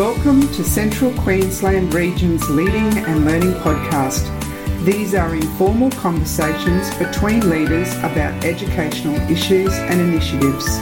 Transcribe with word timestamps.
Welcome 0.00 0.40
to 0.54 0.64
Central 0.64 1.12
Queensland 1.12 1.92
Region's 1.92 2.48
Leading 2.48 3.04
and 3.04 3.26
Learning 3.26 3.52
Podcast. 3.52 4.24
These 4.82 5.14
are 5.14 5.34
informal 5.34 5.90
conversations 5.90 6.88
between 6.96 7.50
leaders 7.50 7.92
about 7.98 8.42
educational 8.42 9.16
issues 9.30 9.74
and 9.74 10.00
initiatives. 10.00 10.80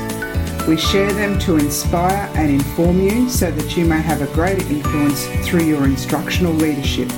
We 0.68 0.76
share 0.76 1.12
them 1.12 1.36
to 1.40 1.56
inspire 1.56 2.30
and 2.36 2.48
inform 2.48 3.00
you 3.00 3.28
so 3.28 3.50
that 3.50 3.76
you 3.76 3.86
may 3.86 4.00
have 4.00 4.22
a 4.22 4.32
greater 4.34 4.64
influence 4.68 5.26
through 5.44 5.64
your 5.64 5.84
instructional 5.84 6.52
leadership. 6.52 7.10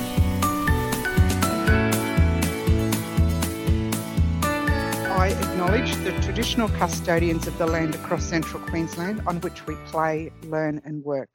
I 5.11 5.37
acknowledge 5.39 5.93
the 5.97 6.19
traditional 6.23 6.67
custodians 6.69 7.45
of 7.45 7.55
the 7.59 7.67
land 7.67 7.93
across 7.93 8.23
central 8.23 8.59
Queensland 8.69 9.21
on 9.27 9.39
which 9.41 9.67
we 9.67 9.75
play, 9.85 10.31
learn, 10.41 10.81
and 10.83 11.03
work. 11.03 11.29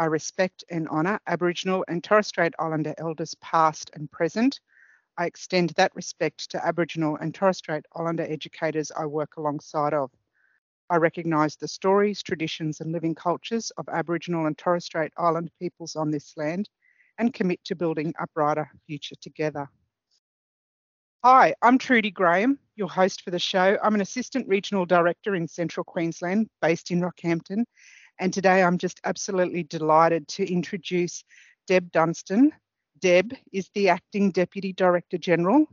I 0.00 0.06
respect 0.06 0.64
and 0.70 0.88
honour 0.88 1.20
Aboriginal 1.26 1.84
and 1.86 2.02
Torres 2.02 2.26
Strait 2.26 2.54
Islander 2.58 2.94
elders 2.96 3.34
past 3.42 3.90
and 3.92 4.10
present. 4.10 4.58
I 5.18 5.26
extend 5.26 5.70
that 5.76 5.94
respect 5.94 6.50
to 6.52 6.66
Aboriginal 6.66 7.16
and 7.16 7.34
Torres 7.34 7.58
Strait 7.58 7.84
Islander 7.94 8.22
educators 8.22 8.90
I 8.96 9.04
work 9.04 9.36
alongside 9.36 9.92
of. 9.92 10.10
I 10.88 10.96
recognise 10.96 11.56
the 11.56 11.68
stories, 11.68 12.22
traditions, 12.22 12.80
and 12.80 12.92
living 12.92 13.14
cultures 13.14 13.72
of 13.76 13.90
Aboriginal 13.90 14.46
and 14.46 14.56
Torres 14.56 14.86
Strait 14.86 15.12
Islander 15.18 15.52
peoples 15.58 15.96
on 15.96 16.10
this 16.10 16.32
land 16.34 16.70
and 17.18 17.34
commit 17.34 17.62
to 17.64 17.76
building 17.76 18.14
a 18.18 18.26
brighter 18.34 18.70
future 18.86 19.16
together. 19.20 19.68
Hi, 21.22 21.54
I'm 21.60 21.76
Trudy 21.76 22.10
Graham, 22.10 22.58
your 22.74 22.88
host 22.88 23.20
for 23.20 23.32
the 23.32 23.38
show. 23.38 23.76
I'm 23.82 23.94
an 23.94 24.00
Assistant 24.00 24.48
Regional 24.48 24.86
Director 24.86 25.34
in 25.34 25.46
Central 25.46 25.84
Queensland, 25.84 26.48
based 26.62 26.90
in 26.90 27.02
Rockhampton, 27.02 27.66
and 28.20 28.34
today 28.34 28.62
I'm 28.62 28.76
just 28.76 29.00
absolutely 29.04 29.62
delighted 29.62 30.28
to 30.28 30.44
introduce 30.44 31.24
Deb 31.66 31.90
Dunstan. 31.90 32.52
Deb 33.00 33.32
is 33.50 33.70
the 33.74 33.88
Acting 33.88 34.30
Deputy 34.30 34.74
Director 34.74 35.16
General 35.16 35.66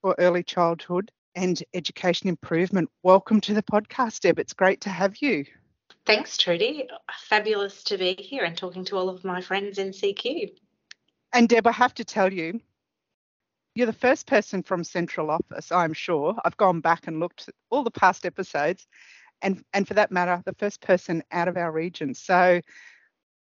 for 0.00 0.16
Early 0.18 0.42
Childhood 0.42 1.12
and 1.34 1.62
Education 1.74 2.28
Improvement. 2.28 2.88
Welcome 3.02 3.42
to 3.42 3.52
the 3.52 3.62
podcast, 3.62 4.20
Deb. 4.20 4.38
It's 4.38 4.54
great 4.54 4.80
to 4.80 4.88
have 4.88 5.18
you. 5.20 5.44
Thanks, 6.06 6.38
Trudy. 6.38 6.88
Fabulous 7.28 7.84
to 7.84 7.98
be 7.98 8.14
here 8.14 8.44
and 8.44 8.56
talking 8.56 8.86
to 8.86 8.96
all 8.96 9.10
of 9.10 9.22
my 9.22 9.42
friends 9.42 9.76
in 9.76 9.90
CQ. 9.90 10.50
And 11.34 11.46
Deb, 11.46 11.66
I 11.66 11.72
have 11.72 11.92
to 11.94 12.04
tell 12.06 12.32
you, 12.32 12.58
you're 13.74 13.86
the 13.86 13.92
first 13.92 14.26
person 14.26 14.62
from 14.62 14.82
Central 14.82 15.30
Office, 15.30 15.70
I'm 15.70 15.92
sure. 15.92 16.36
I've 16.42 16.56
gone 16.56 16.80
back 16.80 17.06
and 17.06 17.20
looked 17.20 17.48
at 17.48 17.54
all 17.70 17.84
the 17.84 17.90
past 17.90 18.24
episodes, 18.24 18.86
and 19.42 19.64
and 19.72 19.86
for 19.86 19.94
that 19.94 20.10
matter, 20.10 20.42
the 20.44 20.54
first 20.54 20.80
person 20.80 21.22
out 21.32 21.48
of 21.48 21.56
our 21.56 21.72
region. 21.72 22.14
So 22.14 22.60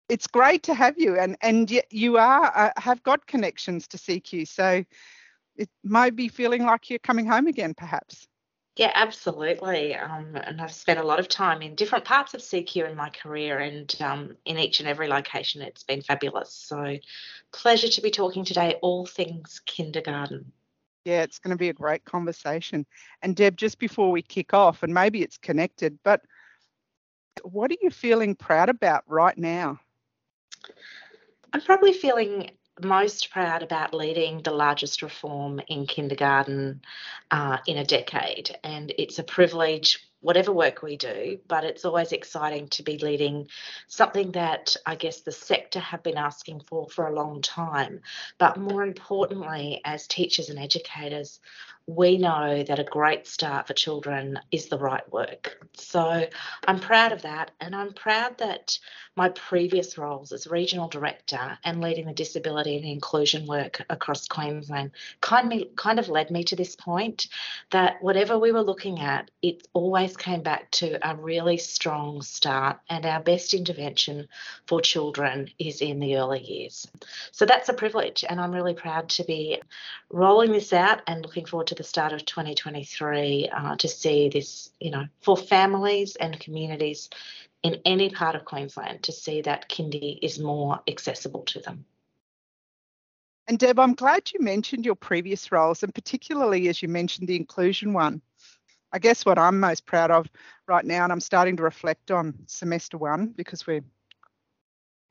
it's 0.09 0.27
great 0.27 0.65
to 0.65 0.75
have 0.75 0.99
you, 0.99 1.19
and 1.19 1.37
and 1.41 1.81
you 1.91 2.19
are 2.19 2.53
uh, 2.57 2.71
have 2.77 3.03
got 3.03 3.27
connections 3.27 3.87
to 3.89 3.97
CQ. 3.97 4.49
So 4.49 4.85
it 5.57 5.69
might 5.85 6.17
be 6.17 6.29
feeling 6.29 6.65
like 6.65 6.91
you're 6.91 6.99
coming 6.99 7.27
home 7.27 7.47
again, 7.47 7.75
perhaps. 7.75 8.27
Yeah, 8.77 8.93
absolutely. 8.95 9.95
Um, 9.95 10.37
and 10.37 10.61
I've 10.61 10.73
spent 10.73 10.99
a 11.01 11.05
lot 11.05 11.21
of 11.21 11.29
time 11.29 11.61
in 11.61 11.75
different 11.75 12.05
parts 12.05 12.35
of 12.35 12.41
CQ 12.41 12.89
in 12.89 12.97
my 12.97 13.11
career, 13.11 13.59
and 13.59 13.95
um, 14.01 14.37
in 14.45 14.59
each 14.59 14.81
and 14.81 14.89
every 14.89 15.09
location, 15.09 15.61
it's 15.61 15.83
been 15.83 16.03
fabulous. 16.03 16.55
So, 16.55 16.97
pleasure 17.53 17.89
to 17.89 18.01
be 18.01 18.11
talking 18.11 18.45
today, 18.45 18.77
all 18.81 19.07
things 19.07 19.61
kindergarten. 19.67 20.53
Yeah, 21.05 21.23
it's 21.23 21.39
going 21.39 21.51
to 21.51 21.59
be 21.59 21.71
a 21.71 21.75
great 21.75 22.05
conversation. 22.05 22.87
And 23.23 23.35
Deb, 23.35 23.57
just 23.57 23.79
before 23.79 24.11
we 24.11 24.23
kick 24.23 24.53
off, 24.53 24.83
and 24.83 24.93
maybe 24.93 25.23
it's 25.23 25.39
connected, 25.39 25.99
but 26.05 26.21
what 27.43 27.71
are 27.71 27.77
you 27.81 27.91
feeling 27.91 28.35
proud 28.35 28.69
about 28.69 29.05
right 29.07 29.37
now? 29.37 29.81
I'm 31.53 31.63
probably 31.63 31.93
feeling 31.93 32.51
most 32.83 33.31
proud 33.31 33.63
about 33.63 33.95
leading 33.95 34.43
the 34.43 34.51
largest 34.51 35.03
reform 35.03 35.61
in 35.69 35.87
kindergarten 35.87 36.83
uh, 37.31 37.59
in 37.67 37.79
a 37.79 37.85
decade. 37.85 38.57
And 38.65 38.93
it's 38.99 39.19
a 39.19 39.25
privilege 39.25 40.10
whatever 40.21 40.53
work 40.53 40.83
we 40.83 40.97
do, 40.97 41.39
but 41.49 41.65
it's 41.65 41.85
always 41.85 42.13
exciting 42.13 42.69
to 42.69 42.83
be 42.83 42.99
leading 42.99 43.49
something 43.89 44.33
that 44.33 44.77
I 44.87 44.95
guess 44.95 45.21
the 45.21 45.33
sector 45.33 45.81
have 45.81 46.03
been 46.03 46.19
asking 46.19 46.61
for 46.61 46.89
for 46.89 47.07
a 47.07 47.15
long 47.15 47.43
time. 47.43 48.01
But 48.39 48.59
more 48.59 48.83
importantly, 48.83 49.81
as 49.85 50.07
teachers 50.07 50.51
and 50.51 50.59
educators, 50.59 51.41
we 51.97 52.19
know 52.19 52.63
that 52.63 52.79
a 52.79 52.85
great 52.85 53.27
start 53.27 53.67
for 53.67 53.75
children 53.75 54.39
is 54.53 54.69
the 54.69 54.79
right 54.79 55.11
work. 55.13 55.67
So 55.75 56.29
I'm 56.67 56.79
proud 56.79 57.11
of 57.11 57.23
that. 57.23 57.51
And 57.61 57.75
I'm 57.75 57.93
proud 57.93 58.39
that 58.39 58.79
my 59.17 59.29
previous 59.31 59.99
roles 59.99 60.31
as 60.31 60.47
regional 60.47 60.89
director 60.89 61.59
and 61.65 61.81
leading 61.81 62.07
the 62.07 62.13
disability 62.13 62.77
and 62.77 62.85
inclusion 62.85 63.47
work 63.47 63.83
across 63.91 64.29
Queensland 64.29 64.93
kind 65.21 65.53
of, 65.53 65.77
kind 65.77 65.99
of 65.99 66.09
led 66.09 66.31
me 66.31 66.45
to 66.45 66.57
this 66.57 66.77
point 66.77 67.27
that 67.71 68.01
whatever 68.01 68.39
we 68.39 68.53
were 68.53 68.63
looking 68.63 69.01
at, 69.01 69.31
it 69.43 69.67
always 69.73 70.17
came 70.17 70.43
back 70.43 70.71
to 70.71 70.97
a 71.07 71.17
really 71.17 71.57
strong 71.57 72.23
start. 72.23 72.79
And 72.89 73.05
our 73.05 73.21
best 73.21 73.53
intervention 73.53 74.29
for 74.67 74.81
children 74.81 75.51
is 75.59 75.81
in 75.81 75.99
the 75.99 76.17
early 76.17 76.41
years. 76.41 76.87
So 77.33 77.47
that's 77.47 77.69
a 77.69 77.75
privilege. 77.75 78.25
And 78.29 78.41
I'm 78.41 78.53
really 78.53 78.75
proud 78.75 79.09
to 79.11 79.25
be 79.25 79.61
rolling 80.09 80.53
this 80.53 80.73
out 80.73 81.03
and 81.07 81.23
looking 81.23 81.47
forward 81.47 81.67
to 81.69 81.80
the 81.81 81.85
start 81.85 82.13
of 82.13 82.27
2023 82.27 83.49
uh, 83.51 83.75
to 83.77 83.89
see 83.89 84.29
this, 84.29 84.69
you 84.81 84.91
know, 84.91 85.07
for 85.23 85.35
families 85.35 86.15
and 86.17 86.39
communities 86.39 87.09
in 87.63 87.81
any 87.87 88.11
part 88.11 88.37
of 88.37 88.45
Queensland 88.45 89.03
to 89.03 89.13
see 89.13 89.41
that 89.41 89.71
kindy 89.71 90.19
is 90.21 90.39
more 90.39 90.81
accessible 90.87 91.41
to 91.45 91.59
them. 91.61 91.87
And 93.49 93.59
Deb, 93.59 93.79
I'm 93.79 93.95
glad 93.95 94.31
you 94.31 94.41
mentioned 94.41 94.85
your 94.85 94.95
previous 94.95 95.51
roles, 95.51 95.83
and 95.83 95.95
particularly 95.95 96.69
as 96.69 96.83
you 96.83 96.89
mentioned 96.89 97.29
the 97.29 97.37
inclusion 97.37 97.95
one. 97.95 98.21
I 98.93 98.99
guess 98.99 99.25
what 99.25 99.39
I'm 99.39 99.59
most 99.59 99.87
proud 99.87 100.11
of 100.11 100.29
right 100.69 100.85
now, 100.85 101.05
and 101.05 101.13
I'm 101.13 101.21
starting 101.21 101.57
to 101.57 101.63
reflect 101.63 102.11
on 102.11 102.35
semester 102.45 102.99
one 102.99 103.29
because 103.29 103.67
we 103.67 103.81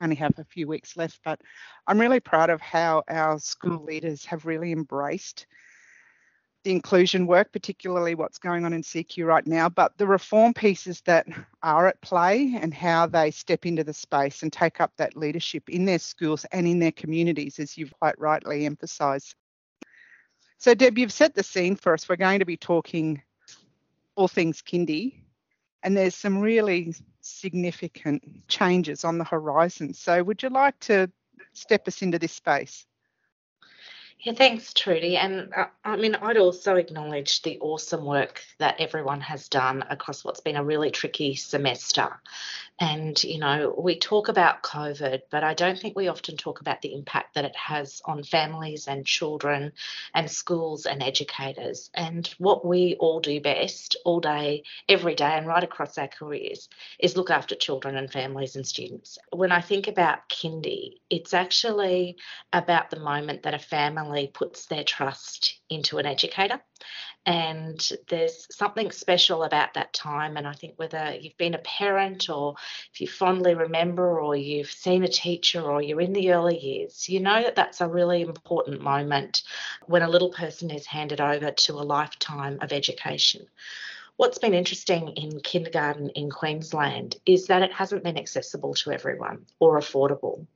only 0.00 0.14
have 0.14 0.38
a 0.38 0.44
few 0.44 0.68
weeks 0.68 0.96
left, 0.96 1.18
but 1.24 1.40
I'm 1.88 2.00
really 2.00 2.20
proud 2.20 2.48
of 2.48 2.60
how 2.60 3.02
our 3.08 3.40
school 3.40 3.82
leaders 3.82 4.24
have 4.26 4.46
really 4.46 4.70
embraced 4.70 5.46
the 6.62 6.72
inclusion 6.72 7.26
work, 7.26 7.52
particularly 7.52 8.14
what's 8.14 8.38
going 8.38 8.64
on 8.64 8.72
in 8.72 8.82
CQ 8.82 9.26
right 9.26 9.46
now, 9.46 9.68
but 9.68 9.96
the 9.96 10.06
reform 10.06 10.52
pieces 10.52 11.00
that 11.02 11.26
are 11.62 11.86
at 11.86 12.00
play 12.02 12.58
and 12.60 12.74
how 12.74 13.06
they 13.06 13.30
step 13.30 13.64
into 13.64 13.82
the 13.82 13.94
space 13.94 14.42
and 14.42 14.52
take 14.52 14.80
up 14.80 14.92
that 14.96 15.16
leadership 15.16 15.68
in 15.70 15.86
their 15.86 15.98
schools 15.98 16.44
and 16.52 16.66
in 16.66 16.78
their 16.78 16.92
communities, 16.92 17.58
as 17.58 17.78
you've 17.78 17.94
quite 17.98 18.18
rightly 18.18 18.66
emphasised. 18.66 19.34
So, 20.58 20.74
Deb, 20.74 20.98
you've 20.98 21.12
set 21.12 21.34
the 21.34 21.42
scene 21.42 21.76
for 21.76 21.94
us. 21.94 22.06
We're 22.06 22.16
going 22.16 22.40
to 22.40 22.44
be 22.44 22.58
talking 22.58 23.22
all 24.14 24.28
things 24.28 24.60
kindy, 24.60 25.22
and 25.82 25.96
there's 25.96 26.14
some 26.14 26.40
really 26.40 26.94
significant 27.22 28.46
changes 28.48 29.02
on 29.04 29.16
the 29.16 29.24
horizon. 29.24 29.94
So, 29.94 30.22
would 30.22 30.42
you 30.42 30.50
like 30.50 30.78
to 30.80 31.10
step 31.54 31.88
us 31.88 32.02
into 32.02 32.18
this 32.18 32.32
space? 32.32 32.84
Yeah, 34.22 34.34
thanks, 34.34 34.74
Trudy. 34.74 35.16
And 35.16 35.50
uh, 35.56 35.68
I 35.82 35.96
mean, 35.96 36.14
I'd 36.14 36.36
also 36.36 36.76
acknowledge 36.76 37.40
the 37.40 37.58
awesome 37.60 38.04
work 38.04 38.42
that 38.58 38.78
everyone 38.78 39.22
has 39.22 39.48
done 39.48 39.82
across 39.88 40.22
what's 40.26 40.40
been 40.40 40.56
a 40.56 40.64
really 40.64 40.90
tricky 40.90 41.36
semester. 41.36 42.20
And, 42.78 43.22
you 43.22 43.38
know, 43.38 43.74
we 43.78 43.98
talk 43.98 44.28
about 44.28 44.62
COVID, 44.62 45.22
but 45.30 45.42
I 45.44 45.54
don't 45.54 45.78
think 45.78 45.96
we 45.96 46.08
often 46.08 46.36
talk 46.36 46.60
about 46.60 46.82
the 46.82 46.94
impact 46.94 47.34
that 47.34 47.44
it 47.46 47.56
has 47.56 48.02
on 48.04 48.22
families 48.22 48.88
and 48.88 49.06
children 49.06 49.72
and 50.14 50.30
schools 50.30 50.84
and 50.86 51.02
educators. 51.02 51.90
And 51.94 52.26
what 52.38 52.64
we 52.64 52.96
all 52.98 53.20
do 53.20 53.40
best 53.40 53.96
all 54.04 54.20
day, 54.20 54.64
every 54.88 55.14
day, 55.14 55.32
and 55.32 55.46
right 55.46 55.64
across 55.64 55.96
our 55.96 56.08
careers 56.08 56.68
is 56.98 57.16
look 57.16 57.30
after 57.30 57.54
children 57.54 57.96
and 57.96 58.10
families 58.10 58.56
and 58.56 58.66
students. 58.66 59.18
When 59.30 59.52
I 59.52 59.60
think 59.60 59.88
about 59.88 60.28
kindy, 60.28 61.00
it's 61.08 61.34
actually 61.34 62.16
about 62.52 62.90
the 62.90 63.00
moment 63.00 63.42
that 63.42 63.54
a 63.54 63.58
family 63.58 64.09
family 64.10 64.30
puts 64.32 64.66
their 64.66 64.84
trust 64.84 65.60
into 65.68 65.98
an 65.98 66.06
educator. 66.06 66.60
And 67.26 67.86
there's 68.08 68.46
something 68.50 68.90
special 68.90 69.42
about 69.42 69.74
that 69.74 69.92
time. 69.92 70.36
And 70.36 70.48
I 70.48 70.52
think 70.54 70.74
whether 70.76 71.14
you've 71.20 71.36
been 71.36 71.54
a 71.54 71.58
parent 71.58 72.30
or 72.30 72.54
if 72.92 73.00
you 73.00 73.06
fondly 73.06 73.54
remember 73.54 74.20
or 74.20 74.34
you've 74.34 74.70
seen 74.70 75.04
a 75.04 75.08
teacher 75.08 75.60
or 75.60 75.82
you're 75.82 76.00
in 76.00 76.14
the 76.14 76.32
early 76.32 76.58
years, 76.58 77.08
you 77.08 77.20
know 77.20 77.42
that 77.42 77.56
that's 77.56 77.80
a 77.80 77.88
really 77.88 78.22
important 78.22 78.80
moment 78.80 79.42
when 79.86 80.02
a 80.02 80.08
little 80.08 80.30
person 80.30 80.70
is 80.70 80.86
handed 80.86 81.20
over 81.20 81.50
to 81.50 81.74
a 81.74 81.84
lifetime 81.84 82.58
of 82.62 82.72
education. 82.72 83.46
What's 84.16 84.38
been 84.38 84.54
interesting 84.54 85.08
in 85.08 85.40
kindergarten 85.40 86.10
in 86.10 86.30
Queensland 86.30 87.16
is 87.26 87.46
that 87.46 87.62
it 87.62 87.72
hasn't 87.72 88.04
been 88.04 88.18
accessible 88.18 88.74
to 88.74 88.92
everyone 88.92 89.46
or 89.60 89.78
affordable. 89.78 90.46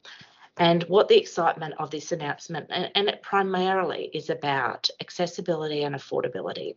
And 0.56 0.85
what 0.85 1.09
the 1.09 1.19
excitement 1.19 1.75
of 1.79 1.91
this 1.91 2.12
announcement, 2.12 2.67
and, 2.71 2.89
and, 2.95 3.09
it 3.09 3.23
primarily 3.23 4.09
is 4.15 4.31
about 4.31 4.89
accessibility 5.01 5.83
and 5.83 5.97
affordability. 5.97 6.77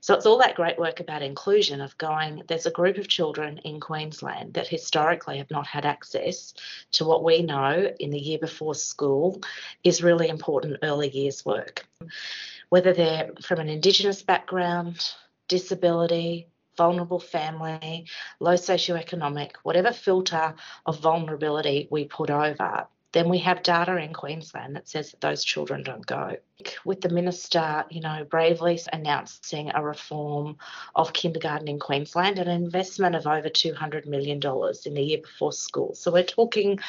So 0.00 0.14
it's 0.14 0.24
all 0.24 0.38
that 0.38 0.54
great 0.54 0.78
work 0.78 1.00
about 1.00 1.20
inclusion 1.20 1.82
of 1.82 1.98
going, 1.98 2.42
there's 2.48 2.64
a 2.64 2.70
group 2.70 2.96
of 2.96 3.06
children 3.06 3.58
in 3.58 3.80
Queensland 3.80 4.54
that 4.54 4.66
historically 4.66 5.36
have 5.36 5.50
not 5.50 5.66
had 5.66 5.84
access 5.84 6.54
to 6.92 7.04
what 7.04 7.22
we 7.22 7.42
know 7.42 7.92
in 8.00 8.10
the 8.10 8.18
year 8.18 8.38
before 8.38 8.74
school 8.74 9.42
is 9.84 10.02
really 10.02 10.28
important 10.28 10.78
early 10.82 11.10
years 11.10 11.44
work. 11.44 11.86
Whether 12.70 12.94
they're 12.94 13.32
from 13.42 13.60
an 13.60 13.68
Indigenous 13.68 14.22
background, 14.22 15.06
disability, 15.48 16.48
vulnerable 16.78 17.20
family, 17.20 18.06
low 18.40 18.54
socioeconomic, 18.54 19.50
whatever 19.64 19.92
filter 19.92 20.54
of 20.86 21.00
vulnerability 21.00 21.88
we 21.90 22.06
put 22.06 22.30
over, 22.30 22.86
then 23.12 23.28
we 23.28 23.38
have 23.38 23.62
data 23.62 23.96
in 23.96 24.12
Queensland 24.12 24.76
that 24.76 24.88
says 24.88 25.10
that 25.10 25.20
those 25.20 25.42
children 25.42 25.82
don't 25.82 26.04
go. 26.04 26.36
With 26.84 27.00
the 27.00 27.08
minister, 27.08 27.84
you 27.88 28.00
know, 28.00 28.26
bravely 28.28 28.78
announcing 28.92 29.70
a 29.74 29.82
reform 29.82 30.58
of 30.94 31.12
kindergarten 31.12 31.68
in 31.68 31.78
Queensland, 31.78 32.38
an 32.38 32.48
investment 32.48 33.14
of 33.14 33.26
over 33.26 33.48
$200 33.48 34.06
million 34.06 34.40
in 34.84 34.94
the 34.94 35.02
year 35.02 35.18
before 35.22 35.52
school. 35.52 35.94
So 35.94 36.12
we're 36.12 36.22
talking 36.22 36.80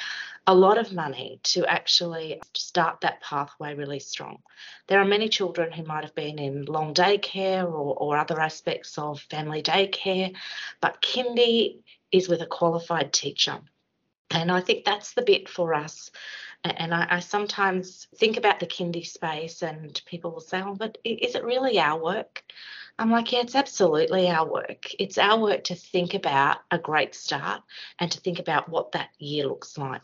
a 0.46 0.54
lot 0.54 0.78
of 0.78 0.92
money 0.92 1.40
to 1.44 1.66
actually 1.66 2.42
start 2.54 3.02
that 3.02 3.22
pathway 3.22 3.76
really 3.76 4.00
strong. 4.00 4.40
There 4.88 5.00
are 5.00 5.06
many 5.06 5.30
children 5.30 5.72
who 5.72 5.84
might 5.84 6.04
have 6.04 6.16
been 6.16 6.40
in 6.40 6.66
long 6.66 6.94
daycare 6.94 7.64
or, 7.64 7.96
or 7.96 8.18
other 8.18 8.42
aspects 8.42 8.98
of 8.98 9.22
family 9.22 9.62
daycare, 9.62 10.36
but 10.82 11.02
kindy 11.02 11.78
is 12.12 12.28
with 12.28 12.42
a 12.42 12.48
qualified 12.48 13.14
teacher. 13.14 13.60
And 14.32 14.52
I 14.52 14.62
think 14.62 14.86
that's 14.86 15.14
the 15.14 15.24
bit 15.24 15.50
for 15.50 15.74
us. 15.74 16.12
And 16.64 16.94
I, 16.94 17.08
I, 17.10 17.20
sometimes 17.22 18.08
think 18.18 18.36
about 18.36 18.60
the 18.60 18.68
kindy 18.68 19.06
space, 19.06 19.64
and 19.64 20.00
people 20.06 20.32
will 20.32 20.42
say, 20.42 20.62
"Oh, 20.62 20.76
but 20.76 20.98
is 21.06 21.36
it 21.36 21.46
really 21.46 21.80
our 21.80 21.98
work?" 21.98 22.44
I'm 23.00 23.10
like, 23.10 23.32
"Yeah, 23.32 23.40
it's 23.40 23.56
absolutely 23.56 24.30
our 24.30 24.46
work. 24.46 24.88
It's 25.00 25.18
our 25.18 25.40
work 25.40 25.64
to 25.66 25.76
think 25.76 26.16
about 26.16 26.58
a 26.70 26.78
great 26.78 27.16
start 27.16 27.62
and 27.98 28.12
to 28.12 28.20
think 28.20 28.40
about 28.40 28.68
what 28.68 28.92
that 28.92 29.12
year 29.20 29.48
looks 29.48 29.78
like." 29.78 30.02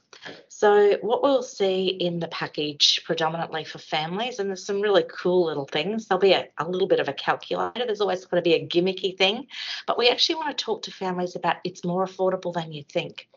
So, 0.48 0.98
what 1.02 1.22
we'll 1.22 1.44
see 1.44 1.88
in 1.88 2.20
the 2.20 2.30
package, 2.30 3.02
predominantly 3.04 3.66
for 3.66 3.80
families, 3.80 4.40
and 4.40 4.48
there's 4.48 4.66
some 4.66 4.80
really 4.80 5.04
cool 5.04 5.48
little 5.48 5.68
things. 5.68 6.08
There'll 6.08 6.22
be 6.22 6.32
a, 6.32 6.48
a 6.58 6.70
little 6.70 6.88
bit 6.88 7.02
of 7.02 7.10
a 7.10 7.14
calculator. 7.14 7.86
There's 7.86 8.00
always 8.00 8.24
going 8.24 8.42
to 8.42 8.50
be 8.50 8.56
a 8.56 8.66
gimmicky 8.66 9.18
thing, 9.18 9.48
but 9.88 9.98
we 9.98 10.08
actually 10.08 10.36
want 10.36 10.58
to 10.58 10.64
talk 10.64 10.84
to 10.84 10.92
families 10.92 11.36
about 11.36 11.58
it's 11.66 11.84
more 11.84 12.06
affordable 12.06 12.54
than 12.54 12.72
you 12.72 12.84
think 12.84 13.28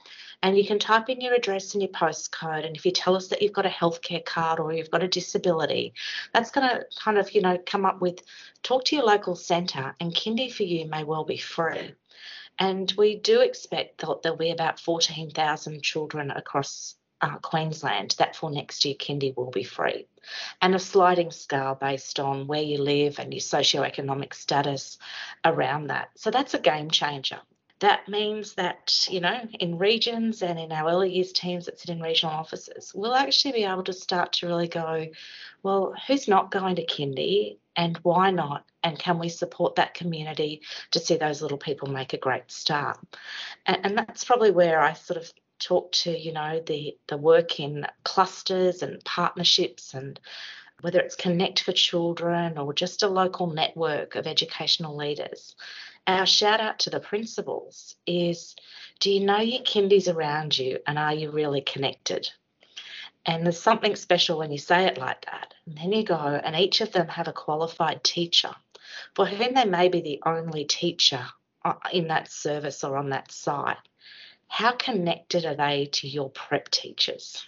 and 0.43 0.57
you 0.57 0.65
can 0.65 0.79
type 0.79 1.09
in 1.09 1.21
your 1.21 1.35
address 1.35 1.75
and 1.75 1.83
your 1.83 1.91
postcode. 1.91 2.65
And 2.65 2.77
if 2.77 2.87
you 2.87 2.93
tell 2.93 3.17
us 3.17 3.29
that 3.29 3.43
you've 3.43 3.53
got 3.53 3.67
a 3.67 3.71
healthcare 3.71 4.25
card 4.25 4.61
or 4.61 4.73
you've 4.73 4.91
got 4.91 5.03
a 5.03 5.09
disability, 5.09 5.95
that's 6.33 6.51
going 6.51 6.69
to 6.69 6.87
kind 6.97 7.19
of, 7.19 7.33
you 7.33 7.43
know, 7.43 7.59
come 7.65 7.85
up 7.85 8.01
with 8.01 8.23
talk 8.63 8.85
to 8.87 8.97
your 8.97 9.05
local 9.05 9.35
centre, 9.35 9.95
and 10.01 10.15
kindy 10.15 10.53
for 10.53 10.63
you 10.63 10.87
may 10.87 11.05
well 11.05 11.25
be 11.25 11.39
free. 11.39 11.95
And 12.59 12.93
we 12.97 13.17
do 13.17 13.41
expect 13.41 13.99
that 14.01 14.23
there'll 14.23 14.39
be 14.39 14.51
about 14.51 14.81
14,000 14.81 15.83
children 15.83 16.31
across 16.31 16.95
uh, 17.21 17.39
Queensland 17.39 18.15
that 18.19 18.37
for 18.37 18.51
next 18.51 18.85
year 18.85 18.95
kindy 18.95 19.37
will 19.37 19.51
be 19.51 19.65
free, 19.65 20.07
and 20.63 20.75
a 20.75 20.79
sliding 20.79 21.33
scale 21.33 21.75
based 21.75 22.21
on 22.21 22.47
where 22.47 22.63
you 22.63 22.79
live 22.79 23.19
and 23.19 23.33
your 23.33 23.41
socioeconomic 23.41 24.35
status 24.35 24.99
around 25.45 25.89
that. 25.89 26.11
So 26.17 26.31
that's 26.31 26.55
a 26.55 26.61
game 26.61 26.91
changer 26.91 27.41
that 27.81 28.09
means 28.09 28.55
that, 28.55 29.07
you 29.09 29.21
know, 29.21 29.41
in 29.61 29.79
regions 29.79 30.43
and 30.43 30.59
in 30.59 30.73
our 30.73 30.91
early 30.91 31.13
years 31.13 31.33
teams 31.33 31.67
that 31.67 31.79
sit 31.79 31.91
in 31.91 32.01
regional 32.01 32.35
offices, 32.35 32.93
we'll 32.95 33.15
actually 33.15 33.53
be 33.53 33.65
able 33.65 33.85
to 33.85 33.93
start 33.93 34.33
to 34.35 34.47
really 34.47 34.69
go, 34.69 35.07
well, 35.63 35.95
who's 36.07 36.27
not 36.27 36.51
going 36.51 36.77
to 36.77 36.87
kindy 36.87 37.59
and 37.77 37.97
why 37.99 38.31
not? 38.31 38.65
And 38.83 38.99
can 38.99 39.19
we 39.19 39.29
support 39.29 39.77
that 39.77 39.95
community 39.95 40.63
to 40.91 40.99
see 40.99 41.17
those 41.17 41.41
little 41.43 41.59
people 41.59 41.89
make 41.89 42.13
a 42.13 42.19
great 42.19 42.51
start? 42.51 42.99
And, 43.67 43.79
and 43.85 43.99
that's 43.99 44.25
probably 44.25 44.51
where 44.51 44.81
I 44.81 44.95
sort 44.95 45.19
of 45.19 45.33
talk 45.61 45.93
to, 45.93 46.11
you 46.11 46.33
know, 46.33 46.61
the, 46.67 46.97
the 47.07 47.17
work 47.17 47.61
in 47.61 47.87
clusters 48.05 48.83
and 48.83 49.05
partnerships 49.05 49.95
and 49.95 50.19
whether 50.81 51.01
it's 51.01 51.17
Connect 51.17 51.63
for 51.63 51.73
Children 51.73 52.59
or 52.59 52.73
just 52.73 53.03
a 53.03 53.09
local 53.09 53.49
network 53.49 54.15
of 54.15 54.27
educational 54.27 54.97
leaders 54.97 55.57
our 56.09 56.27
shout 56.27 56.61
out 56.61 56.81
to 56.81 56.91
the 56.91 57.01
principals 57.01 57.95
is 58.07 58.57
do 58.99 59.13
you 59.13 59.21
know 59.21 59.41
your 59.41 59.63
kindies 59.63 60.13
around 60.13 60.59
you 60.59 60.79
and 60.87 60.99
are 60.99 61.15
you 61.15 61.31
really 61.31 61.61
connected? 61.61 62.29
And 63.27 63.45
there's 63.45 63.61
something 63.61 63.95
special 63.95 64.39
when 64.39 64.51
you 64.51 64.59
say 64.59 64.87
it 64.87 64.97
like 64.97 65.27
that. 65.27 65.53
And 65.67 65.77
then 65.77 65.93
you 65.93 66.03
go, 66.03 66.17
and 66.17 66.57
each 66.57 66.81
of 66.81 66.93
them 66.93 67.09
have 67.09 67.29
a 67.29 67.33
qualified 67.33 68.03
teacher 68.03 68.55
for 69.15 69.27
whom 69.27 69.55
they 69.55 69.67
may 69.67 69.89
be 69.91 70.01
the 70.01 70.23
only 70.25 70.65
teacher 70.65 71.27
uh, 71.63 71.75
in 71.93 72.09
that 72.09 72.33
service 72.33 72.83
or 72.85 72.97
on 72.97 73.11
that 73.11 73.31
site. 73.31 73.77
How 74.49 74.73
connected 74.73 75.45
are 75.45 75.57
they 75.57 75.91
to 75.93 76.09
your 76.09 76.31
prep 76.31 76.71
teachers? 76.71 77.45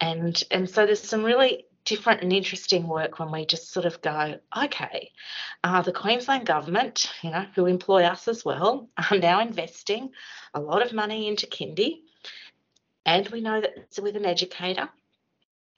And 0.00 0.42
and 0.50 0.68
so 0.68 0.86
there's 0.86 1.02
some 1.02 1.22
really 1.22 1.66
different 1.84 2.22
and 2.22 2.32
interesting 2.32 2.86
work 2.86 3.18
when 3.18 3.32
we 3.32 3.46
just 3.46 3.72
sort 3.72 3.86
of 3.86 4.00
go, 4.00 4.38
okay, 4.56 5.10
uh, 5.64 5.82
the 5.82 5.92
Queensland 5.92 6.46
government, 6.46 7.10
you 7.22 7.30
know, 7.30 7.46
who 7.54 7.66
employ 7.66 8.04
us 8.04 8.28
as 8.28 8.44
well, 8.44 8.88
are 9.10 9.18
now 9.18 9.40
investing 9.40 10.10
a 10.54 10.60
lot 10.60 10.84
of 10.84 10.92
money 10.92 11.28
into 11.28 11.46
kindy, 11.46 12.02
and 13.04 13.28
we 13.28 13.40
know 13.40 13.60
that 13.60 13.72
it's 13.76 14.00
with 14.00 14.16
an 14.16 14.26
educator, 14.26 14.88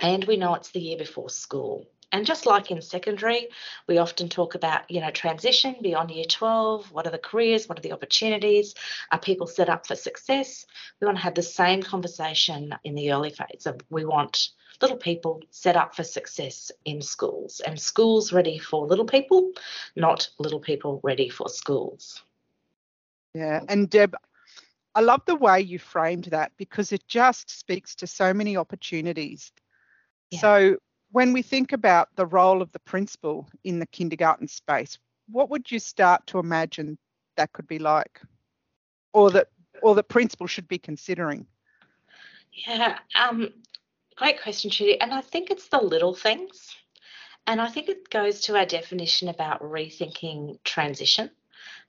and 0.01 0.25
we 0.25 0.37
know 0.37 0.55
it's 0.55 0.71
the 0.71 0.81
year 0.81 0.99
before 0.99 1.31
school. 1.31 1.87
And 2.13 2.27
just 2.27 2.45
like 2.45 2.71
in 2.71 2.83
secondary, 2.83 3.49
we 3.89 3.97
often 3.97 4.29
talk 4.29 4.55
about, 4.55 4.91
you 4.91 5.01
know, 5.01 5.11
transition 5.11 5.77
beyond 5.81 6.11
year 6.11 6.27
12. 6.29 6.93
What 6.93 7.07
are 7.07 7.11
the 7.11 7.17
careers? 7.17 7.67
What 7.67 7.79
are 7.79 7.83
the 7.83 7.93
opportunities? 7.93 8.75
Are 9.11 9.19
people 9.19 9.47
set 9.47 9.71
up 9.71 9.87
for 9.87 9.97
success? 9.97 10.67
We 11.01 11.07
want 11.07 11.17
to 11.17 11.25
have 11.25 11.35
the 11.35 11.43
same 11.43 11.83
conversation 11.83 12.75
in 12.85 12.95
the 12.95 13.13
early 13.13 13.31
phase 13.31 13.65
of 13.65 13.81
we 13.89 14.05
want 14.05 14.51
little 14.81 14.97
people 14.97 15.41
set 15.51 15.77
up 15.77 15.95
for 15.95 16.05
success 16.05 16.71
in 16.85 17.03
schools 17.03 17.61
and 17.67 17.81
schools 17.81 18.33
ready 18.33 18.59
for 18.59 18.87
little 18.87 19.05
people, 19.05 19.53
not 19.97 20.29
little 20.39 20.61
people 20.61 21.01
ready 21.03 21.29
for 21.29 21.49
schools. 21.49 22.23
Yeah, 23.35 23.61
and 23.69 23.89
Deb, 23.89 24.15
I 24.95 25.01
love 25.01 25.23
the 25.27 25.37
way 25.37 25.61
you 25.61 25.79
framed 25.79 26.25
that 26.25 26.53
because 26.57 26.93
it 26.93 27.07
just 27.09 27.51
speaks 27.51 27.95
to 27.97 28.07
so 28.07 28.35
many 28.35 28.57
opportunities. 28.57 29.53
Yeah. 30.31 30.41
So 30.41 30.77
when 31.13 31.33
we 31.33 31.43
think 31.43 31.73
about 31.73 32.09
the 32.17 32.27
role 32.27 32.61
of 32.61 32.73
the 32.73 32.79
principal 32.81 33.49
in 33.65 33.79
the 33.79 33.87
kindergarten 33.87 34.49
space, 34.49 34.99
what 35.31 35.51
would 35.51 35.71
you 35.71 35.79
start 35.79 36.27
to 36.29 36.39
imagine 36.39 36.99
that 37.37 37.53
could 37.53 37.67
be 37.67 37.79
like, 37.79 38.21
or 39.13 39.31
that 39.31 39.49
or 39.83 39.95
the 39.95 40.03
principal 40.03 40.47
should 40.47 40.69
be 40.69 40.79
considering? 40.79 41.47
Yeah, 42.53 42.99
um, 43.19 43.49
great 44.17 44.43
question, 44.43 44.71
Trudy. 44.71 45.01
And 45.01 45.13
I 45.13 45.21
think 45.21 45.51
it's 45.51 45.69
the 45.69 45.81
little 45.81 46.15
things, 46.15 46.75
and 47.47 47.61
I 47.61 47.69
think 47.69 47.89
it 47.89 48.11
goes 48.11 48.43
to 48.43 48.57
our 48.57 48.67
definition 48.67 49.29
about 49.29 49.63
rethinking 49.63 50.63
transition. 50.65 51.31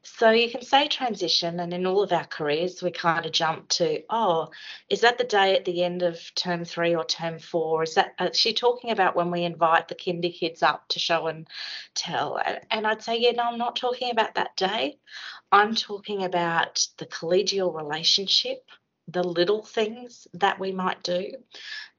So 0.06 0.32
you 0.32 0.50
can 0.50 0.64
say 0.64 0.90
transition, 0.90 1.62
and 1.62 1.74
in 1.74 1.86
all 1.88 2.04
of 2.04 2.12
our 2.12 2.26
careers, 2.26 2.84
we 2.84 2.92
kind 2.92 3.26
of 3.26 3.32
jump 3.32 3.70
to, 3.70 4.04
oh, 4.10 4.50
is 4.90 5.02
that 5.02 5.18
the 5.18 5.24
day 5.24 5.56
at 5.56 5.64
the 5.64 5.82
end 5.82 6.04
of 6.04 6.20
term 6.36 6.66
three 6.66 6.94
or 6.94 7.06
term 7.06 7.40
four? 7.40 7.84
Is 7.84 7.96
that 7.96 8.14
uh, 8.20 8.30
is 8.32 8.38
she 8.38 8.54
talking 8.54 8.92
about 8.92 9.16
when 9.16 9.32
we 9.32 9.44
invite 9.44 9.88
the 9.88 9.96
kindy 9.96 10.38
kids 10.38 10.62
up 10.62 10.90
to 10.90 11.00
show 11.00 11.28
and 11.28 11.48
tell? 11.96 12.40
And 12.70 12.86
I'd 12.86 13.02
say, 13.02 13.18
yeah, 13.18 13.32
no, 13.32 13.44
I'm 13.44 13.58
not 13.58 13.78
talking 13.78 14.12
about 14.12 14.36
that 14.36 14.58
day. 14.58 14.98
I'm 15.54 15.74
talking 15.74 16.24
about 16.24 16.86
the 16.98 17.06
collegial 17.06 17.74
relationship 17.74 18.66
the 19.08 19.24
little 19.24 19.64
things 19.64 20.28
that 20.34 20.60
we 20.60 20.72
might 20.72 21.04
do. 21.04 21.32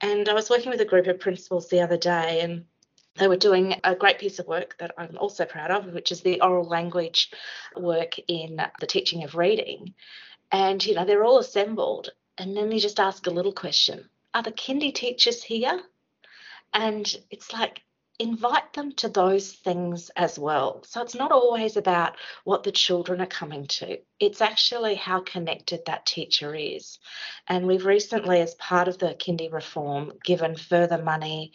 And 0.00 0.28
I 0.28 0.34
was 0.34 0.50
working 0.50 0.70
with 0.70 0.80
a 0.80 0.86
group 0.86 1.06
of 1.06 1.20
principals 1.20 1.68
the 1.68 1.80
other 1.80 1.96
day, 1.96 2.40
and 2.40 2.64
they 3.16 3.28
were 3.28 3.36
doing 3.36 3.80
a 3.84 3.94
great 3.94 4.18
piece 4.18 4.38
of 4.38 4.46
work 4.46 4.76
that 4.78 4.92
I'm 4.98 5.16
also 5.18 5.44
proud 5.44 5.70
of, 5.70 5.92
which 5.92 6.10
is 6.10 6.22
the 6.22 6.40
oral 6.40 6.66
language 6.66 7.30
work 7.76 8.16
in 8.26 8.60
the 8.80 8.86
teaching 8.86 9.24
of 9.24 9.36
reading. 9.36 9.94
And, 10.50 10.84
you 10.84 10.94
know, 10.94 11.04
they're 11.04 11.24
all 11.24 11.38
assembled. 11.38 12.10
And 12.38 12.56
then 12.56 12.72
you 12.72 12.80
just 12.80 13.00
ask 13.00 13.26
a 13.26 13.30
little 13.30 13.52
question 13.52 14.08
Are 14.32 14.42
the 14.42 14.52
kindy 14.52 14.92
teachers 14.92 15.42
here? 15.42 15.80
And 16.72 17.14
it's 17.30 17.52
like, 17.52 17.82
invite 18.20 18.72
them 18.74 18.92
to 18.92 19.08
those 19.08 19.52
things 19.52 20.10
as 20.16 20.38
well. 20.38 20.84
So 20.86 21.02
it's 21.02 21.16
not 21.16 21.32
always 21.32 21.76
about 21.76 22.16
what 22.44 22.62
the 22.62 22.70
children 22.70 23.20
are 23.20 23.26
coming 23.26 23.66
to, 23.66 23.98
it's 24.20 24.40
actually 24.40 24.94
how 24.94 25.20
connected 25.20 25.80
that 25.86 26.06
teacher 26.06 26.54
is. 26.54 27.00
And 27.48 27.66
we've 27.66 27.84
recently, 27.84 28.40
as 28.40 28.54
part 28.54 28.86
of 28.86 28.98
the 28.98 29.14
kindy 29.14 29.52
reform, 29.52 30.12
given 30.24 30.56
further 30.56 31.02
money 31.02 31.52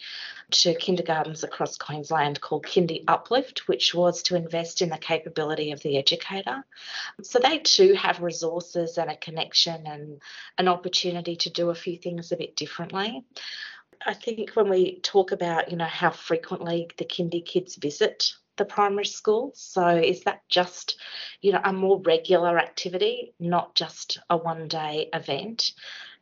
to 0.51 0.75
kindergartens 0.75 1.43
across 1.43 1.77
Queensland 1.77 2.41
called 2.41 2.65
Kindy 2.65 3.05
Uplift, 3.07 3.67
which 3.67 3.95
was 3.95 4.21
to 4.23 4.35
invest 4.35 4.81
in 4.81 4.89
the 4.89 4.97
capability 4.97 5.71
of 5.71 5.81
the 5.81 5.97
educator. 5.97 6.65
So 7.23 7.39
they 7.39 7.59
too 7.59 7.93
have 7.93 8.21
resources 8.21 8.97
and 8.97 9.09
a 9.09 9.15
connection 9.15 9.87
and 9.87 10.21
an 10.57 10.67
opportunity 10.67 11.37
to 11.37 11.49
do 11.49 11.69
a 11.69 11.75
few 11.75 11.97
things 11.97 12.31
a 12.31 12.37
bit 12.37 12.57
differently. 12.57 13.23
I 14.05 14.13
think 14.13 14.51
when 14.51 14.69
we 14.69 14.99
talk 15.01 15.31
about, 15.31 15.71
you 15.71 15.77
know, 15.77 15.85
how 15.85 16.11
frequently 16.11 16.89
the 16.97 17.05
kindy 17.05 17.45
kids 17.45 17.75
visit 17.75 18.31
the 18.55 18.65
primary 18.65 19.05
school, 19.05 19.51
so 19.55 19.87
is 19.87 20.23
that 20.23 20.47
just, 20.49 20.99
you 21.41 21.51
know, 21.51 21.61
a 21.63 21.73
more 21.73 21.99
regular 22.01 22.57
activity, 22.57 23.33
not 23.39 23.75
just 23.75 24.19
a 24.29 24.37
one 24.37 24.67
day 24.67 25.09
event? 25.13 25.73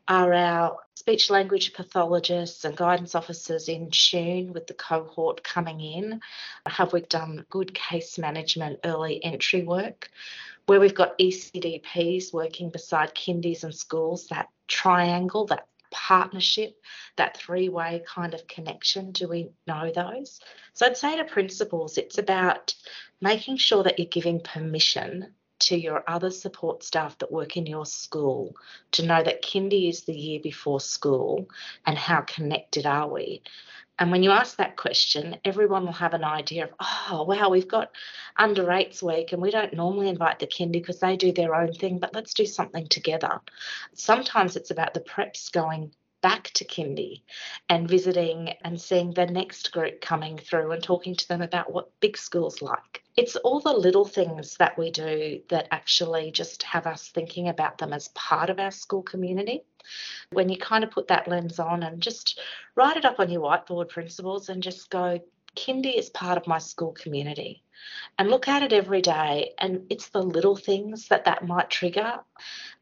Are 0.07 0.34
our 0.34 0.77
speech 0.96 1.29
language 1.29 1.74
pathologists 1.74 2.63
and 2.63 2.77
guidance 2.77 3.13
officers 3.13 3.67
in 3.67 3.89
tune 3.91 4.53
with 4.53 4.65
the 4.67 4.74
cohort 4.74 5.43
coming 5.43 5.81
in? 5.81 6.22
Have 6.65 6.93
we 6.93 7.01
done 7.01 7.46
good 7.50 7.74
case 7.74 8.17
management 8.17 8.79
early 8.86 9.24
entry 9.24 9.63
work? 9.63 10.10
Where 10.65 10.79
we've 10.79 10.96
got 10.96 11.19
ECDPs 11.19 12.34
working 12.34 12.69
beside 12.69 13.15
kindies 13.15 13.63
and 13.63 13.75
schools, 13.75 14.27
that 14.27 14.50
triangle, 14.67 15.46
that 15.48 15.67
partnership, 15.91 16.75
that 17.15 17.38
three 17.38 17.70
way 17.70 18.03
kind 18.08 18.34
of 18.34 18.48
connection? 18.48 19.12
Do 19.12 19.27
we 19.27 19.50
know 19.65 19.91
those? 19.94 20.39
So 20.74 20.86
I'd 20.86 20.98
say 20.98 21.17
to 21.17 21.24
principals, 21.24 21.98
it's 21.98 22.17
about 22.17 22.74
making 23.22 23.58
sure 23.58 23.84
that 23.84 23.98
you're 24.00 24.08
giving 24.08 24.39
permission 24.39 25.34
to 25.60 25.78
your 25.78 26.04
other 26.08 26.32
support 26.32 26.84
staff 26.84 27.18
that 27.18 27.32
work 27.32 27.58
in 27.58 27.66
your 27.66 27.86
school 27.86 28.56
to 28.92 29.06
know 29.06 29.24
that 29.24 29.44
kindy 29.44 29.90
is 29.90 30.04
the 30.04 30.14
year 30.14 30.40
before 30.42 30.80
school 30.80 31.48
and 31.86 31.98
how 31.98 32.22
connected 32.22 32.86
are 32.86 33.08
we 33.08 33.42
and 34.00 34.12
when 34.12 34.22
you 34.22 34.30
ask 34.30 34.58
that 34.58 34.78
question, 34.78 35.38
everyone 35.44 35.86
will 35.86 35.94
have 35.94 36.14
an 36.14 36.24
idea 36.24 36.66
of, 36.66 36.74
oh, 36.80 37.24
wow, 37.24 37.50
we've 37.50 37.68
got 37.68 37.92
under 38.38 38.72
eights 38.72 39.02
week 39.02 39.32
and 39.32 39.42
we 39.42 39.50
don't 39.50 39.74
normally 39.74 40.08
invite 40.08 40.38
the 40.38 40.46
kindy 40.46 40.74
because 40.74 41.00
they 41.00 41.18
do 41.18 41.32
their 41.32 41.56
own 41.56 41.74
thing, 41.74 41.98
but 41.98 42.14
let's 42.14 42.36
do 42.36 42.46
something 42.46 42.88
together. 42.88 43.40
Sometimes 43.96 44.56
it's 44.56 44.70
about 44.70 44.94
the 44.94 45.00
preps 45.00 45.52
going 45.52 45.92
back 46.21 46.51
to 46.51 46.65
kindy 46.65 47.21
and 47.69 47.88
visiting 47.88 48.53
and 48.63 48.79
seeing 48.79 49.13
the 49.13 49.25
next 49.25 49.71
group 49.71 50.01
coming 50.01 50.38
through 50.38 50.71
and 50.71 50.83
talking 50.83 51.15
to 51.15 51.27
them 51.27 51.41
about 51.41 51.71
what 51.71 51.91
big 52.00 52.17
school's 52.17 52.62
like. 52.62 53.03
It's 53.15 53.36
all 53.36 53.59
the 53.59 53.74
little 53.74 54.05
things 54.05 54.57
that 54.57 54.77
we 54.77 54.91
do 54.91 55.41
that 55.50 55.67
actually 55.71 56.31
just 56.31 56.63
have 56.63 56.88
us 56.88 57.09
thinking 57.09 57.50
about 57.50 57.77
them 57.77 57.93
as 57.93 58.09
part 58.09 58.50
of 58.50 58.59
our 58.59 58.71
school 58.71 59.03
community. 59.03 59.63
When 60.31 60.50
you 60.50 60.57
kind 60.57 60.83
of 60.83 60.91
put 60.91 61.07
that 61.07 61.27
lens 61.27 61.59
on 61.59 61.83
and 61.83 62.01
just 62.01 62.39
write 62.75 62.97
it 62.97 63.05
up 63.05 63.19
on 63.19 63.29
your 63.29 63.41
whiteboard 63.41 63.89
principles 63.89 64.50
and 64.50 64.62
just 64.62 64.89
go, 64.89 65.19
kindy 65.58 65.98
is 65.98 66.10
part 66.10 66.38
of 66.38 66.48
my 66.48 66.60
school 66.60 66.92
community. 66.94 67.64
And 68.18 68.30
look 68.30 68.48
at 68.48 68.64
it 68.64 68.74
every 68.74 69.02
day 69.02 69.54
and 69.58 69.86
it's 69.90 70.10
the 70.10 70.22
little 70.22 70.56
things 70.56 71.08
that 71.10 71.26
that 71.26 71.46
might 71.46 71.70
trigger. 71.70 72.20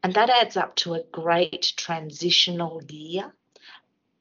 And 0.02 0.14
that 0.14 0.30
adds 0.30 0.56
up 0.56 0.74
to 0.76 0.94
a 0.94 1.04
great 1.12 1.72
transitional 1.76 2.82
year 2.88 3.32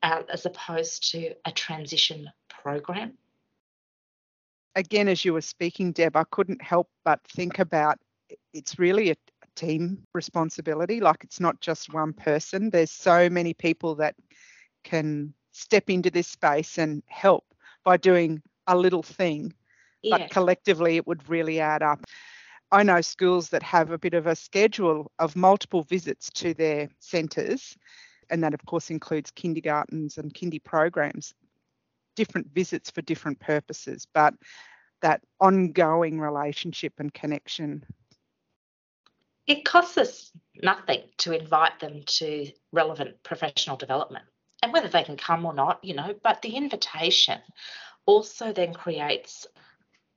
uh, 0.03 0.23
as 0.31 0.45
opposed 0.45 1.11
to 1.11 1.33
a 1.45 1.51
transition 1.51 2.29
program. 2.49 3.13
Again 4.75 5.07
as 5.07 5.23
you 5.23 5.31
were 5.31 5.41
speaking 5.41 5.93
deb 5.93 6.17
i 6.17 6.25
couldn't 6.25 6.61
help 6.61 6.89
but 7.05 7.21
think 7.29 7.59
about 7.59 7.97
it's 8.53 8.77
really 8.77 9.11
a 9.11 9.15
team 9.55 10.05
responsibility. 10.13 10.99
Like 10.99 11.23
it's 11.23 11.39
not 11.39 11.59
just 11.61 11.93
one 11.93 12.13
person. 12.13 12.69
There's 12.69 12.91
so 12.91 13.29
many 13.29 13.53
people 13.53 13.95
that 13.95 14.15
can 14.83 15.33
step 15.51 15.89
into 15.89 16.11
this 16.11 16.27
space 16.27 16.77
and 16.77 17.01
help 17.07 17.45
by 17.85 17.95
doing 17.95 18.41
a 18.67 18.75
little 18.75 19.03
thing 19.03 19.53
but 20.09 20.29
collectively 20.29 20.97
it 20.97 21.07
would 21.07 21.27
really 21.29 21.59
add 21.59 21.81
up. 21.83 22.03
I 22.71 22.83
know 22.83 23.01
schools 23.01 23.49
that 23.49 23.63
have 23.63 23.91
a 23.91 23.97
bit 23.97 24.13
of 24.13 24.27
a 24.27 24.35
schedule 24.35 25.11
of 25.19 25.35
multiple 25.35 25.83
visits 25.83 26.29
to 26.31 26.53
their 26.53 26.89
centres, 26.99 27.75
and 28.29 28.43
that 28.43 28.53
of 28.53 28.65
course 28.65 28.89
includes 28.89 29.31
kindergartens 29.31 30.17
and 30.17 30.33
kindy 30.33 30.63
programs, 30.63 31.33
different 32.15 32.47
visits 32.53 32.89
for 32.89 33.01
different 33.01 33.39
purposes, 33.39 34.07
but 34.13 34.33
that 35.01 35.21
ongoing 35.39 36.19
relationship 36.19 36.93
and 36.97 37.13
connection. 37.13 37.85
It 39.45 39.63
costs 39.63 39.97
us 39.97 40.31
nothing 40.63 41.03
to 41.19 41.33
invite 41.33 41.79
them 41.79 42.01
to 42.07 42.51
relevant 42.71 43.21
professional 43.21 43.77
development. 43.77 44.25
And 44.65 44.73
whether 44.73 44.87
they 44.87 45.03
can 45.03 45.15
come 45.15 45.45
or 45.45 45.53
not, 45.53 45.83
you 45.83 45.93
know, 45.93 46.15
but 46.23 46.41
the 46.41 46.55
invitation 46.55 47.39
also 48.07 48.51
then 48.51 48.73
creates 48.73 49.45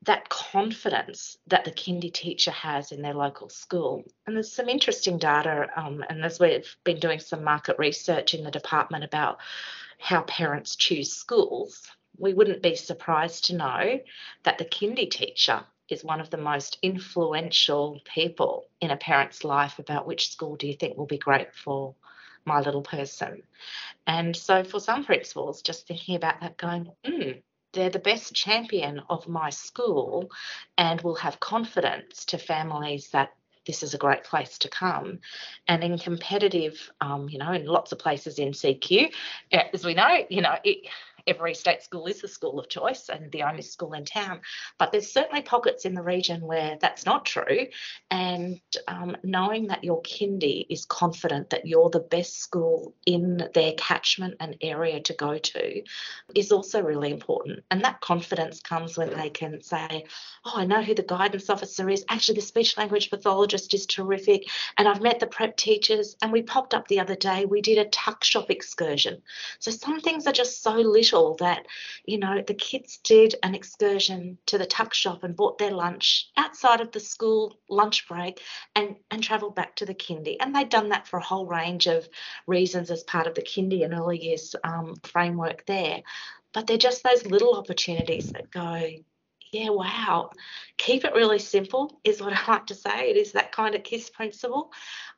that 0.07 0.31
confidence 0.31 1.37
that 1.49 1.67
the 1.67 1.71
kindy 1.71 2.11
teacher 2.11 2.53
has 2.53 2.91
in 2.91 3.03
their 3.03 3.13
local 3.13 3.51
school. 3.51 4.05
And 4.27 4.35
there's 4.35 4.51
some 4.51 4.71
interesting 4.71 5.19
data, 5.19 5.69
um, 5.77 6.03
and 6.09 6.25
as 6.25 6.41
we've 6.41 6.75
been 6.83 6.99
doing 6.99 7.19
some 7.19 7.45
market 7.45 7.77
research 7.79 8.33
in 8.33 8.43
the 8.43 8.51
department 8.51 9.05
about 9.05 9.37
how 9.99 10.23
parents 10.23 10.77
choose 10.77 11.13
schools, 11.13 11.87
we 12.17 12.33
wouldn't 12.33 12.63
be 12.63 12.75
surprised 12.75 13.45
to 13.45 13.57
know 13.57 14.01
that 14.45 14.57
the 14.57 14.65
kindy 14.65 15.11
teacher 15.11 15.63
is 15.91 16.03
one 16.03 16.23
of 16.23 16.31
the 16.31 16.39
most 16.39 16.79
influential 16.81 18.01
people 18.07 18.67
in 18.81 18.91
a 18.91 18.97
parent's 18.97 19.45
life 19.45 19.79
about 19.79 20.07
which 20.07 20.33
school 20.33 20.57
do 20.57 20.67
you 20.67 20.73
think 20.73 20.97
will 20.97 21.05
be 21.05 21.19
great 21.19 21.55
for 21.55 21.95
my 22.49 22.61
little 22.61 22.83
person. 22.83 23.43
And 24.07 24.35
so 24.35 24.65
for 24.65 24.81
some 24.81 25.05
principals, 25.05 25.63
just 25.63 25.87
thinking 25.87 26.17
about 26.17 26.41
that, 26.41 26.57
going, 26.57 26.91
hmm, 27.05 27.31
they're 27.73 27.91
the 27.91 27.99
best 27.99 28.35
champion 28.35 29.03
of 29.09 29.29
my 29.29 29.51
school 29.51 30.31
and 30.77 31.01
will 31.03 31.17
have 31.17 31.39
confidence 31.39 32.25
to 32.27 32.39
families 32.39 33.11
that 33.11 33.31
this 33.67 33.83
is 33.83 33.93
a 33.93 33.99
great 33.99 34.25
place 34.25 34.59
to 34.59 34.69
come. 34.69 35.19
And 35.69 35.85
in 35.85 35.99
competitive, 35.99 36.91
um, 37.03 37.29
you 37.29 37.39
know, 37.39 37.53
in 37.53 37.67
lots 37.67 37.93
of 37.93 37.99
places 37.99 38.39
in 38.39 38.53
CQ, 38.53 39.13
as 39.53 39.85
we 39.85 39.95
know, 39.95 40.25
you 40.31 40.41
know, 40.41 40.57
it, 40.65 40.89
every 41.29 41.55
state 41.55 41.83
school 41.83 42.07
is 42.07 42.23
the 42.23 42.29
school 42.29 42.59
of 42.59 42.69
choice 42.69 43.09
and 43.09 43.31
the 43.31 43.43
only 43.43 43.63
school 43.63 43.93
in 43.93 44.05
town. 44.05 44.41
But 44.79 44.91
there's 44.91 45.13
certainly 45.13 45.43
pockets 45.43 45.85
in 45.85 45.95
the 45.95 46.03
region 46.03 46.41
where 46.41 46.79
that's 46.81 47.05
not 47.05 47.25
true. 47.25 47.67
And 48.11 48.61
um, 48.89 49.17
knowing 49.23 49.69
that 49.69 49.85
your 49.85 50.03
kindy 50.03 50.67
is 50.71 50.85
confident 50.87 51.51
that 51.51 51.67
you're 51.67 51.91
the 51.91 52.01
best 52.01 52.41
school 52.41 52.95
in 53.07 53.49
their 53.55 53.73
catchment 53.75 54.37
and 54.41 54.57
area 54.63 55.01
to 55.01 55.13
go 55.13 55.39
to 55.39 55.83
is 56.35 56.51
also 56.51 56.83
really 56.83 57.11
important. 57.11 57.61
And 57.71 57.85
that 57.85 58.01
confidence 58.01 58.61
comes 58.61 58.97
when 58.97 59.11
they 59.11 59.31
can 59.31 59.63
say, 59.63 60.05
Oh, 60.45 60.53
I 60.57 60.65
know 60.65 60.83
who 60.83 60.95
the 60.95 61.03
guidance 61.03 61.51
officer 61.51 61.89
is. 61.91 62.05
Actually, 62.09 62.37
the 62.37 62.47
speech 62.47 62.77
language 62.79 63.11
pathologist 63.11 63.75
is 63.75 63.87
terrific. 63.87 64.45
And 64.79 64.89
I've 64.89 65.03
met 65.03 65.21
the 65.21 65.27
prep 65.27 65.57
teachers. 65.57 66.17
And 66.23 66.33
we 66.33 66.43
popped 66.43 66.75
up 66.75 66.89
the 66.89 67.01
other 67.01 67.17
day, 67.17 67.45
we 67.45 67.61
did 67.61 67.79
a 67.79 67.91
tuck 67.91 68.25
shop 68.25 68.51
excursion. 68.51 69.21
So 69.59 69.71
some 69.71 70.01
things 70.01 70.27
are 70.27 70.33
just 70.33 70.63
so 70.63 70.73
little 70.73 71.18
that, 71.41 71.67
you 72.05 72.19
know, 72.19 72.43
the 72.47 72.55
kids 72.55 72.99
did 73.05 73.35
an 73.43 73.55
excursion 73.55 74.39
to 74.47 74.59
the 74.59 74.67
tuck 74.67 74.95
shop 74.95 75.25
and 75.25 75.37
bought 75.37 75.59
their 75.59 75.71
lunch 75.71 76.31
outside 76.37 76.81
of 76.81 76.93
the 76.93 77.01
school 77.01 77.59
lunch 77.69 78.09
break 78.09 78.41
and, 78.75 78.97
and 79.11 79.23
travelled 79.23 79.55
back 79.55 79.77
to 79.77 79.87
the 79.87 79.95
kindy. 79.95 80.37
And 80.41 80.55
they'd 80.55 80.69
done 80.69 80.91
that 80.91 81.07
for 81.07 81.19
a 81.19 81.25
whole 81.25 81.47
range 81.47 81.87
of 81.87 82.09
reasons 82.47 82.91
as 82.91 83.03
part 83.03 83.27
of 83.27 83.35
the 83.35 83.43
kindy 83.43 83.85
and 83.85 83.95
early 83.95 84.23
years 84.23 84.55
um, 84.65 84.97
framework 85.05 85.67
there. 85.67 86.03
But 86.53 86.67
they're 86.67 86.79
just 86.79 87.03
those 87.03 87.27
little 87.27 87.55
opportunities 87.55 88.33
that 88.33 88.51
go, 88.51 88.89
yeah, 89.53 89.71
wow. 89.71 90.31
Keep 90.77 91.05
it 91.05 91.15
really 91.15 91.39
simple 91.39 92.01
is 92.05 92.21
what 92.21 92.33
I 92.49 92.53
like 92.53 92.67
to 92.67 92.75
say. 92.75 93.11
It 93.11 93.17
is 93.17 93.33
that 93.33 93.53
kind 93.53 93.75
of 93.75 93.83
KISS 93.83 94.11
principle. 94.11 94.73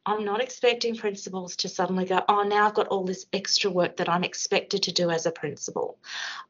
I'm 0.06 0.24
not 0.24 0.40
expecting 0.40 0.96
principals 0.96 1.56
to 1.56 1.68
suddenly 1.68 2.06
go, 2.06 2.22
oh, 2.28 2.42
now 2.42 2.66
I've 2.66 2.74
got 2.74 2.88
all 2.88 3.04
this 3.04 3.26
extra 3.32 3.70
work 3.70 3.98
that 3.98 4.08
I'm 4.08 4.24
expected 4.24 4.84
to 4.84 4.92
do 4.92 5.10
as 5.10 5.26
a 5.26 5.30
principal. 5.30 5.98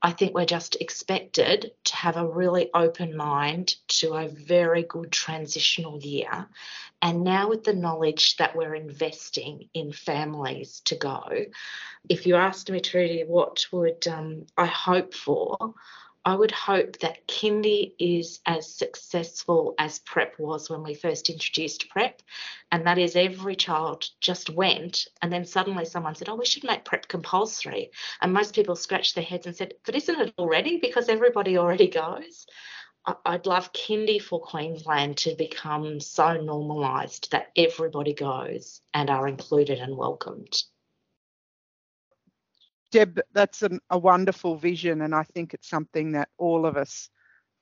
I 0.00 0.12
think 0.12 0.34
we're 0.34 0.46
just 0.46 0.76
expected 0.80 1.72
to 1.84 1.96
have 1.96 2.16
a 2.16 2.28
really 2.28 2.70
open 2.72 3.16
mind 3.16 3.74
to 3.88 4.14
a 4.14 4.28
very 4.28 4.84
good 4.84 5.10
transitional 5.10 5.98
year. 5.98 6.46
And 7.02 7.24
now, 7.24 7.48
with 7.48 7.64
the 7.64 7.72
knowledge 7.72 8.36
that 8.36 8.54
we're 8.54 8.74
investing 8.74 9.68
in 9.74 9.92
families 9.92 10.80
to 10.84 10.96
go, 10.96 11.22
if 12.08 12.26
you 12.26 12.36
asked 12.36 12.70
me, 12.70 12.80
Trudy, 12.80 13.24
what 13.26 13.64
would 13.72 14.06
um, 14.06 14.46
I 14.56 14.66
hope 14.66 15.14
for? 15.14 15.74
I 16.24 16.34
would 16.34 16.50
hope 16.50 16.98
that 16.98 17.26
kindy 17.26 17.94
is 17.98 18.40
as 18.44 18.72
successful 18.72 19.74
as 19.78 20.00
prep 20.00 20.38
was 20.38 20.68
when 20.68 20.82
we 20.82 20.92
first 20.94 21.30
introduced 21.30 21.88
prep, 21.88 22.20
and 22.70 22.86
that 22.86 22.98
is 22.98 23.16
every 23.16 23.56
child 23.56 24.08
just 24.20 24.50
went, 24.50 25.08
and 25.22 25.32
then 25.32 25.46
suddenly 25.46 25.86
someone 25.86 26.14
said, 26.14 26.28
"Oh, 26.28 26.34
we 26.34 26.44
should 26.44 26.64
make 26.64 26.84
prep 26.84 27.08
compulsory," 27.08 27.90
and 28.20 28.34
most 28.34 28.54
people 28.54 28.76
scratched 28.76 29.14
their 29.14 29.24
heads 29.24 29.46
and 29.46 29.56
said, 29.56 29.74
"But 29.84 29.94
isn't 29.94 30.20
it 30.20 30.34
already? 30.38 30.76
Because 30.78 31.08
everybody 31.08 31.56
already 31.56 31.88
goes." 31.88 32.46
I'd 33.24 33.46
love 33.46 33.72
kindy 33.72 34.20
for 34.20 34.40
Queensland 34.42 35.16
to 35.18 35.34
become 35.34 36.00
so 36.00 36.34
normalised 36.34 37.30
that 37.30 37.50
everybody 37.56 38.12
goes 38.12 38.82
and 38.92 39.08
are 39.08 39.26
included 39.26 39.78
and 39.78 39.96
welcomed. 39.96 40.62
Deb, 42.90 43.20
that's 43.32 43.62
an, 43.62 43.80
a 43.90 43.98
wonderful 43.98 44.56
vision, 44.56 45.02
and 45.02 45.14
I 45.14 45.22
think 45.22 45.54
it's 45.54 45.68
something 45.68 46.12
that 46.12 46.28
all 46.38 46.66
of 46.66 46.76
us 46.76 47.08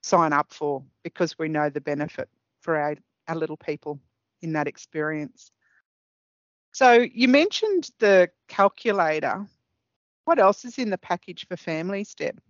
sign 0.02 0.32
up 0.32 0.52
for 0.52 0.82
because 1.02 1.38
we 1.38 1.49
know 1.49 1.68
the 1.68 1.80
benefit 1.80 2.28
for 2.61 2.76
our, 2.76 2.97
our 3.26 3.37
little 3.37 3.56
people 3.56 4.00
in 4.42 4.52
that 4.52 4.66
experience. 4.66 5.50
So 6.73 6.92
you 6.92 7.28
mentioned 7.28 7.90
the 7.99 8.30
calculator. 8.47 9.47
What 10.25 10.38
else 10.38 10.64
is 10.64 10.78
in 10.78 10.90
the 10.90 10.99
package 10.99 11.47
for 11.49 11.56
families, 11.56 12.14
Deb? 12.14 12.40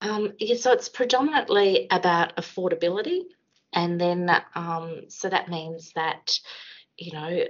Um, 0.00 0.32
yeah, 0.38 0.56
so 0.56 0.72
it's 0.72 0.88
predominantly 0.88 1.86
about 1.90 2.36
affordability, 2.36 3.22
and 3.72 4.00
then 4.00 4.30
um, 4.54 5.02
so 5.08 5.28
that 5.28 5.48
means 5.48 5.92
that 5.94 6.38
you 6.96 7.12
know 7.12 7.44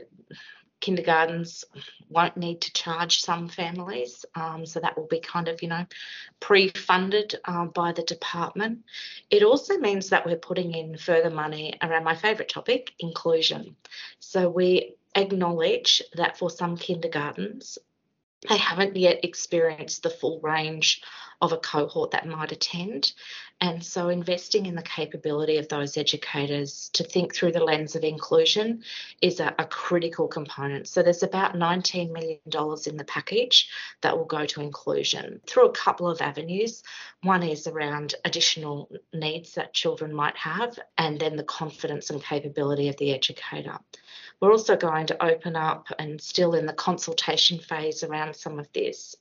kindergartens 0.82 1.64
won't 2.10 2.36
need 2.36 2.60
to 2.60 2.72
charge 2.74 3.22
some 3.22 3.48
families. 3.48 4.26
Um, 4.34 4.66
so 4.66 4.80
that 4.80 4.98
will 4.98 5.06
be 5.06 5.20
kind 5.20 5.48
of, 5.48 5.62
you 5.62 5.68
know, 5.68 5.86
pre 6.40 6.68
funded 6.68 7.36
um, 7.46 7.70
by 7.70 7.92
the 7.92 8.02
department. 8.02 8.80
It 9.30 9.42
also 9.42 9.78
means 9.78 10.10
that 10.10 10.26
we're 10.26 10.36
putting 10.36 10.74
in 10.74 10.98
further 10.98 11.30
money 11.30 11.78
around 11.80 12.04
my 12.04 12.14
favourite 12.14 12.50
topic, 12.50 12.92
inclusion. 12.98 13.76
So 14.18 14.50
we 14.50 14.96
acknowledge 15.14 16.02
that 16.14 16.36
for 16.36 16.50
some 16.50 16.76
kindergartens, 16.76 17.78
they 18.48 18.58
haven't 18.58 18.96
yet 18.96 19.24
experienced 19.24 20.02
the 20.02 20.10
full 20.10 20.40
range 20.40 21.00
of 21.40 21.52
a 21.52 21.58
cohort 21.58 22.10
that 22.10 22.26
might 22.26 22.52
attend. 22.52 23.12
And 23.62 23.84
so, 23.84 24.08
investing 24.08 24.66
in 24.66 24.74
the 24.74 24.82
capability 24.82 25.56
of 25.56 25.68
those 25.68 25.96
educators 25.96 26.90
to 26.94 27.04
think 27.04 27.32
through 27.32 27.52
the 27.52 27.62
lens 27.62 27.94
of 27.94 28.02
inclusion 28.02 28.82
is 29.20 29.38
a, 29.38 29.54
a 29.56 29.64
critical 29.66 30.26
component. 30.26 30.88
So, 30.88 31.00
there's 31.00 31.22
about 31.22 31.54
$19 31.54 32.10
million 32.10 32.40
in 32.86 32.96
the 32.96 33.04
package 33.06 33.70
that 34.00 34.18
will 34.18 34.24
go 34.24 34.46
to 34.46 34.60
inclusion 34.60 35.40
through 35.46 35.66
a 35.66 35.72
couple 35.72 36.08
of 36.08 36.20
avenues. 36.20 36.82
One 37.22 37.44
is 37.44 37.68
around 37.68 38.16
additional 38.24 38.90
needs 39.14 39.54
that 39.54 39.72
children 39.72 40.12
might 40.12 40.36
have, 40.38 40.76
and 40.98 41.20
then 41.20 41.36
the 41.36 41.44
confidence 41.44 42.10
and 42.10 42.20
capability 42.20 42.88
of 42.88 42.96
the 42.96 43.14
educator. 43.14 43.78
We're 44.40 44.50
also 44.50 44.76
going 44.76 45.06
to 45.06 45.24
open 45.24 45.54
up 45.54 45.86
and 46.00 46.20
still 46.20 46.54
in 46.54 46.66
the 46.66 46.72
consultation 46.72 47.60
phase 47.60 48.02
around 48.02 48.34
some 48.34 48.58
of 48.58 48.66
this, 48.72 49.14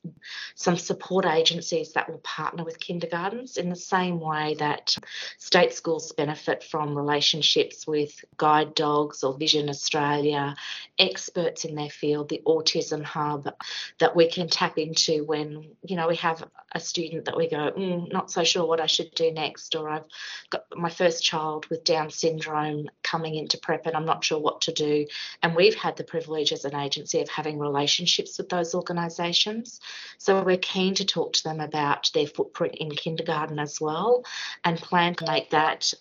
some 0.55 0.77
support 0.77 1.27
agencies 1.27 1.93
that 1.93 2.09
will 2.09 2.17
partner 2.23 2.63
with 2.63 2.79
kindergartens 2.79 3.57
in 3.57 3.69
the 3.69 3.75
same 3.75 4.19
way 4.19 4.30
that 4.57 4.95
state 5.37 5.73
schools 5.73 6.11
benefit 6.11 6.63
from 6.63 6.97
relationships 6.97 7.85
with 7.85 8.23
guide 8.37 8.75
dogs 8.75 9.23
or 9.23 9.37
Vision 9.37 9.69
Australia, 9.69 10.55
experts 10.97 11.65
in 11.65 11.75
their 11.75 11.89
field, 11.89 12.29
the 12.29 12.41
Autism 12.45 13.03
Hub 13.03 13.53
that 13.99 14.15
we 14.15 14.27
can 14.27 14.47
tap 14.47 14.77
into 14.77 15.23
when, 15.23 15.65
you 15.83 15.95
know, 15.95 16.07
we 16.07 16.15
have 16.17 16.43
a 16.73 16.79
student 16.79 17.25
that 17.25 17.37
we 17.37 17.49
go, 17.49 17.71
mm, 17.71 18.11
not 18.11 18.31
so 18.31 18.43
sure 18.43 18.65
what 18.65 18.79
I 18.79 18.85
should 18.85 19.13
do 19.13 19.31
next, 19.31 19.75
or 19.75 19.89
I've 19.89 20.05
got 20.49 20.65
my 20.75 20.89
first 20.89 21.23
child 21.23 21.65
with 21.67 21.83
Down 21.83 22.09
syndrome 22.09 22.89
coming 23.03 23.35
into 23.35 23.57
prep 23.57 23.85
and 23.85 23.95
I'm 23.95 24.05
not 24.05 24.23
sure 24.23 24.39
what 24.39 24.61
to 24.61 24.71
do. 24.71 25.05
And 25.43 25.55
we've 25.55 25.75
had 25.75 25.97
the 25.97 26.03
privilege 26.03 26.53
as 26.53 26.65
an 26.65 26.75
agency 26.75 27.21
of 27.21 27.29
having 27.29 27.59
relationships 27.59 28.37
with 28.37 28.49
those 28.49 28.73
organisations. 28.73 29.81
So 30.17 30.41
we're 30.43 30.57
keen 30.57 30.95
to 30.95 31.05
talk 31.05 31.33
to 31.33 31.43
them 31.43 31.59
about 31.59 32.09
their 32.13 32.27
footprint 32.27 32.75
in 32.75 32.91
kindergarten 32.91 33.59
as 33.59 33.81
well 33.81 34.23
and 34.63 34.77
plan 34.77 35.15
to 35.15 35.25
make 35.25 35.49
that 35.49 35.93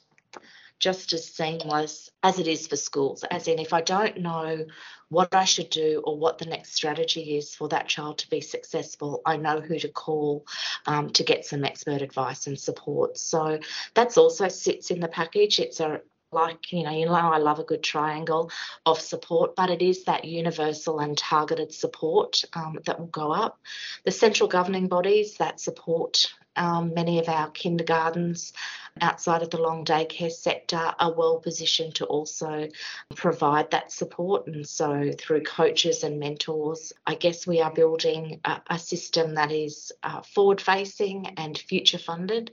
just 0.78 1.12
as 1.12 1.26
seamless 1.26 2.10
as 2.22 2.38
it 2.38 2.48
is 2.48 2.66
for 2.66 2.76
schools. 2.76 3.22
As 3.30 3.48
in, 3.48 3.58
if 3.58 3.72
I 3.72 3.82
don't 3.82 4.18
know 4.18 4.66
what 5.10 5.34
I 5.34 5.44
should 5.44 5.70
do 5.70 6.02
or 6.04 6.16
what 6.16 6.38
the 6.38 6.46
next 6.46 6.72
strategy 6.74 7.36
is 7.36 7.54
for 7.54 7.68
that 7.68 7.88
child 7.88 8.18
to 8.18 8.30
be 8.30 8.40
successful, 8.40 9.20
I 9.26 9.36
know 9.36 9.60
who 9.60 9.78
to 9.80 9.88
call 9.88 10.46
um, 10.86 11.10
to 11.10 11.24
get 11.24 11.44
some 11.44 11.64
expert 11.64 12.00
advice 12.00 12.46
and 12.46 12.58
support. 12.58 13.18
So 13.18 13.58
that's 13.94 14.16
also 14.16 14.48
sits 14.48 14.90
in 14.90 15.00
the 15.00 15.08
package. 15.08 15.58
It's 15.58 15.80
a 15.80 16.00
like 16.32 16.72
you 16.72 16.84
know 16.84 16.92
you 16.92 17.06
know 17.06 17.12
i 17.12 17.38
love 17.38 17.58
a 17.58 17.64
good 17.64 17.82
triangle 17.82 18.52
of 18.86 19.00
support 19.00 19.56
but 19.56 19.68
it 19.68 19.82
is 19.82 20.04
that 20.04 20.24
universal 20.24 21.00
and 21.00 21.18
targeted 21.18 21.72
support 21.72 22.44
um, 22.52 22.78
that 22.86 23.00
will 23.00 23.06
go 23.06 23.32
up 23.32 23.58
the 24.04 24.12
central 24.12 24.48
governing 24.48 24.86
bodies 24.86 25.38
that 25.38 25.58
support 25.58 26.32
um, 26.56 26.94
many 26.94 27.18
of 27.18 27.28
our 27.28 27.50
kindergartens 27.50 28.52
outside 29.00 29.42
of 29.42 29.50
the 29.50 29.60
long 29.60 29.84
daycare 29.84 30.32
sector 30.32 30.92
are 30.98 31.12
well 31.12 31.38
positioned 31.38 31.94
to 31.94 32.04
also 32.06 32.68
provide 33.14 33.70
that 33.70 33.92
support. 33.92 34.46
And 34.46 34.66
so, 34.66 35.12
through 35.18 35.42
coaches 35.42 36.02
and 36.02 36.18
mentors, 36.18 36.92
I 37.06 37.14
guess 37.14 37.46
we 37.46 37.60
are 37.60 37.72
building 37.72 38.40
a, 38.44 38.60
a 38.68 38.78
system 38.78 39.34
that 39.34 39.52
is 39.52 39.92
uh, 40.02 40.22
forward 40.22 40.60
facing 40.60 41.26
and 41.36 41.56
future 41.56 41.98
funded. 41.98 42.52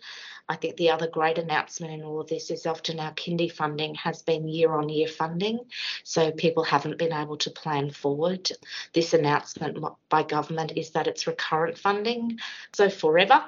I 0.50 0.56
think 0.56 0.78
the 0.78 0.92
other 0.92 1.08
great 1.08 1.38
announcement 1.38 1.92
in 1.94 2.04
all 2.04 2.22
of 2.22 2.30
this 2.30 2.50
is 2.52 2.66
often 2.66 3.02
our 3.02 3.12
kindy 3.14 3.52
funding 3.52 3.96
has 3.96 4.22
been 4.22 4.48
year 4.48 4.72
on 4.72 4.88
year 4.88 5.10
funding, 5.10 5.60
so 6.04 6.32
people 6.32 6.64
haven't 6.64 6.98
been 6.98 7.12
able 7.12 7.38
to 7.38 7.52
plan 7.52 7.92
forward. 7.92 8.50
This 8.94 9.14
announcement 9.14 9.84
by 10.08 10.24
government 10.24 10.74
is 10.78 10.92
that 10.92 11.08
it's 11.08 11.28
recurrent 11.28 11.78
funding, 11.78 12.40
so 12.74 12.90
forever 12.90 13.44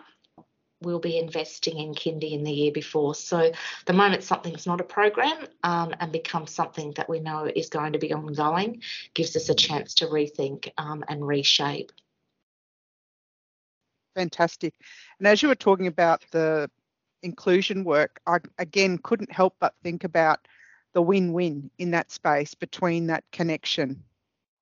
we'll 0.82 1.00
be 1.00 1.18
investing 1.18 1.78
in 1.78 1.94
kindy 1.94 2.32
in 2.32 2.44
the 2.44 2.52
year 2.52 2.72
before. 2.72 3.16
So 3.16 3.52
the 3.86 3.94
moment 3.94 4.24
something's 4.24 4.66
not 4.66 4.82
a 4.82 4.86
program 4.86 5.48
um, 5.64 5.94
and 6.00 6.12
becomes 6.12 6.52
something 6.52 6.92
that 6.92 7.10
we 7.10 7.20
know 7.20 7.50
is 7.54 7.70
going 7.70 7.94
to 7.94 8.00
be 8.00 8.14
ongoing, 8.14 8.82
gives 9.14 9.36
us 9.36 9.50
a 9.50 9.56
chance 9.56 9.96
to 9.96 10.08
rethink 10.08 10.72
um, 10.78 11.04
and 11.08 11.26
reshape. 11.26 11.92
Fantastic. 14.16 14.74
And 15.20 15.28
as 15.28 15.42
you 15.42 15.50
were 15.50 15.56
talking 15.56 15.88
about 15.88 16.24
the 16.32 16.70
inclusion 17.24 17.84
work, 17.84 18.20
I 18.26 18.40
again 18.58 18.98
couldn't 18.98 19.32
help 19.32 19.56
but 19.60 19.74
think 19.84 20.04
about 20.04 20.48
the 20.94 21.02
win-win 21.02 21.70
in 21.78 21.92
that 21.92 22.12
space 22.12 22.54
between 22.56 23.08
that 23.08 23.24
connection 23.32 24.04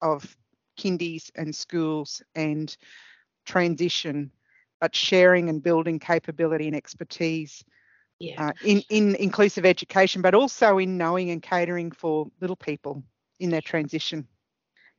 of 0.01 0.35
kindies 0.77 1.31
and 1.35 1.55
schools 1.55 2.21
and 2.35 2.75
transition 3.45 4.31
but 4.79 4.95
sharing 4.95 5.49
and 5.49 5.63
building 5.63 5.99
capability 5.99 6.67
and 6.67 6.75
expertise 6.75 7.63
yeah. 8.19 8.47
uh, 8.47 8.53
in, 8.63 8.83
in 8.89 9.15
inclusive 9.15 9.65
education, 9.65 10.21
but 10.21 10.33
also 10.33 10.77
in 10.77 10.97
knowing 10.97 11.29
and 11.29 11.41
catering 11.41 11.91
for 11.91 12.27
little 12.41 12.55
people 12.55 13.03
in 13.39 13.49
their 13.49 13.61
transition. 13.61 14.27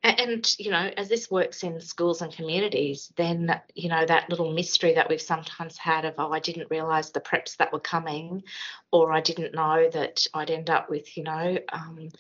And, 0.05 0.49
you 0.61 0.71
know, 0.71 0.93
as 0.97 1.09
this 1.09 1.29
works 1.29 1.65
in 1.65 1.81
schools 1.81 2.23
and 2.23 2.33
communities, 2.33 3.13
then, 3.17 3.61
you 3.75 3.89
know, 3.89 4.07
that 4.07 4.31
little 4.31 4.53
mystery 4.53 4.95
that 4.95 5.09
we've 5.09 5.21
sometimes 5.21 5.77
had 5.77 6.05
of, 6.05 6.15
oh, 6.19 6.31
I 6.31 6.39
didn't 6.39 6.71
realise 6.71 7.11
the 7.11 7.21
preps 7.21 7.57
that 7.57 7.73
were 7.73 7.81
coming, 7.81 8.45
or 8.93 9.13
I 9.13 9.21
didn't 9.21 9.57
know 9.57 9.91
that 9.91 10.25
I'd 10.33 10.53
end 10.53 10.71
up 10.71 10.89
with, 10.89 11.17
you 11.17 11.25
know, 11.25 11.59
um, 11.73 12.11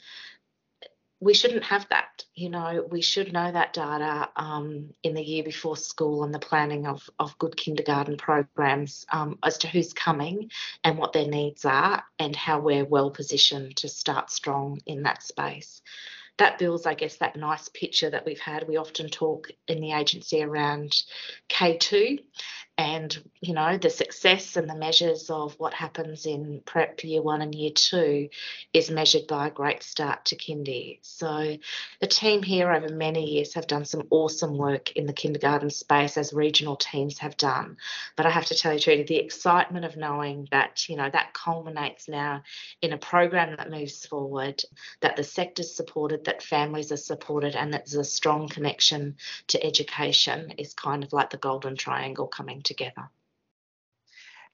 we 1.20 1.35
shouldn't 1.35 1.64
have 1.64 1.87
that. 1.90 2.24
You 2.35 2.50
know, 2.50 2.87
we 2.90 3.02
should 3.02 3.33
know 3.33 3.50
that 3.50 3.72
data 3.72 4.28
um, 4.37 4.90
in 5.02 5.14
the 5.14 5.22
year 5.22 5.42
before 5.42 5.76
school 5.76 6.22
and 6.22 6.33
the 6.33 6.38
planning 6.38 6.87
of, 6.87 7.09
of 7.18 7.37
good 7.38 7.57
kindergarten 7.57 8.16
programs 8.16 9.04
um, 9.12 9.38
as 9.42 9.59
to 9.59 9.68
who's 9.68 9.92
coming 9.92 10.50
and 10.85 10.96
what 10.96 11.12
their 11.12 11.26
needs 11.26 11.64
are 11.64 12.04
and 12.18 12.37
how 12.37 12.61
we're 12.61 12.85
well 12.85 13.11
positioned 13.11 13.76
to 13.78 13.88
start 13.88 14.31
strong 14.31 14.81
in 14.87 15.02
that 15.02 15.22
space. 15.22 15.83
That 16.38 16.59
builds, 16.59 16.87
I 16.87 16.94
guess, 16.94 17.16
that 17.16 17.35
nice 17.35 17.68
picture 17.68 18.11
that 18.11 18.24
we've 18.24 18.38
had. 18.38 18.68
We 18.68 18.76
often 18.76 19.09
talk 19.09 19.50
in 19.66 19.81
the 19.81 19.92
agency 19.92 20.40
around 20.40 21.02
K2 21.48 22.20
and 22.79 23.19
you 23.41 23.53
know 23.53 23.77
the 23.77 23.91
success 23.91 24.57
and 24.57 24.71
the 24.71 24.75
measures 24.75 25.31
of 25.31 25.55
what 25.59 25.75
happens 25.75 26.27
in 26.27 26.62
prep 26.64 27.03
year 27.03 27.21
one 27.21 27.43
and 27.43 27.53
year 27.53 27.73
two 27.75 28.29
is 28.73 28.88
measured 28.88 29.27
by 29.27 29.49
a 29.49 29.51
great 29.51 29.83
start 29.83 30.25
to 30.25 30.37
kindy 30.37 31.01
so 31.03 31.57
the 32.01 32.07
team 32.07 32.41
here 32.41 32.71
over 32.71 32.88
many 32.88 33.33
years 33.33 33.55
have 33.55 33.67
done 33.67 33.85
some 33.85 34.07
awesome 34.11 34.57
work 34.57 34.93
in 34.93 35.07
the 35.07 35.12
kindergarten 35.12 35.71
space 35.71 36.17
as 36.17 36.33
regional 36.33 36.77
teams 36.77 37.19
have 37.19 37.37
done. 37.37 37.77
But 38.17 38.27
i 38.27 38.31
have 38.31 38.47
to 38.47 38.55
tell 38.55 38.73
you 38.73 38.79
trudy 38.79 39.03
the 39.03 39.17
excitement 39.17 39.85
of 39.85 39.97
knowing 39.97 40.47
that 40.53 40.88
you 40.88 40.97
know 40.97 41.11
that 41.11 41.35
culminates 41.35 42.09
now 42.09 42.43
in 42.81 42.93
a 42.93 42.99
program 42.99 43.57
that 43.57 43.71
moves 43.71 44.07
forward 44.07 44.62
that 45.01 45.17
the 45.17 45.25
sector's 45.25 45.75
supported 45.75 46.25
that 46.27 46.43
families 46.43 46.93
are 46.93 46.97
supported 46.97 47.57
and 47.57 47.75
that 47.75 47.87
there's 47.87 47.95
a 47.95 48.05
strong 48.05 48.49
connection 48.49 49.17
to 49.49 49.64
education 49.64 50.53
is 50.59 50.75
kind 50.75 51.03
of 51.03 51.12
like 51.12 51.31
the 51.31 51.37
golden 51.37 51.77
triangle 51.77 52.29
coming 52.29 52.62
together. 52.68 53.11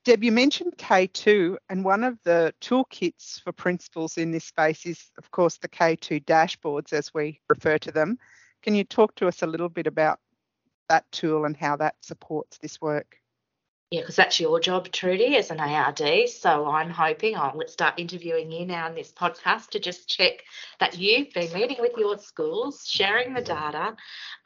Deb, 0.05 0.23
you 0.23 0.33
mentioned 0.33 0.77
K2, 0.77 1.57
and 1.71 1.85
one 1.85 2.05
of 2.05 2.19
the 2.25 2.55
toolkits 2.61 3.41
for 3.43 3.53
principals 3.53 4.19
in 4.19 4.31
this 4.31 4.45
space 4.45 4.85
is, 4.87 5.11
of 5.19 5.31
course, 5.31 5.57
the 5.57 5.69
K2 5.69 6.25
dashboards, 6.25 6.93
as 6.93 7.13
we 7.15 7.41
refer 7.49 7.79
to 7.79 7.91
them. 7.91 8.19
Can 8.63 8.75
you 8.75 8.85
talk 8.85 9.15
to 9.17 9.29
us 9.29 9.43
a 9.43 9.47
little 9.47 9.71
bit 9.71 9.87
about 9.87 10.21
that 10.91 11.11
tool 11.11 11.47
and 11.47 11.57
how 11.57 11.77
that 11.77 11.97
supports 12.03 12.59
this 12.59 12.81
work? 12.81 13.17
Yeah, 13.95 14.01
because 14.01 14.17
that's 14.17 14.41
your 14.41 14.59
job, 14.59 14.91
Trudy, 14.91 15.37
as 15.37 15.53
an 15.53 15.61
ARD. 15.61 16.29
So 16.29 16.67
I'm 16.67 16.91
hoping 16.91 17.37
I'll 17.37 17.53
let's 17.55 17.75
start 17.75 17.95
interviewing 17.97 18.51
you 18.51 18.67
now 18.67 18.89
in 18.89 18.97
this 18.97 19.13
podcast 19.13 19.71
to 19.71 19.79
just 19.79 20.09
check 20.09 20.43
that 20.81 20.99
you've 20.99 21.33
been 21.33 21.53
meeting 21.53 21.77
with 21.79 21.93
your 21.97 22.19
schools, 22.19 22.89
sharing 22.89 23.35
the 23.35 23.41
data, 23.41 23.95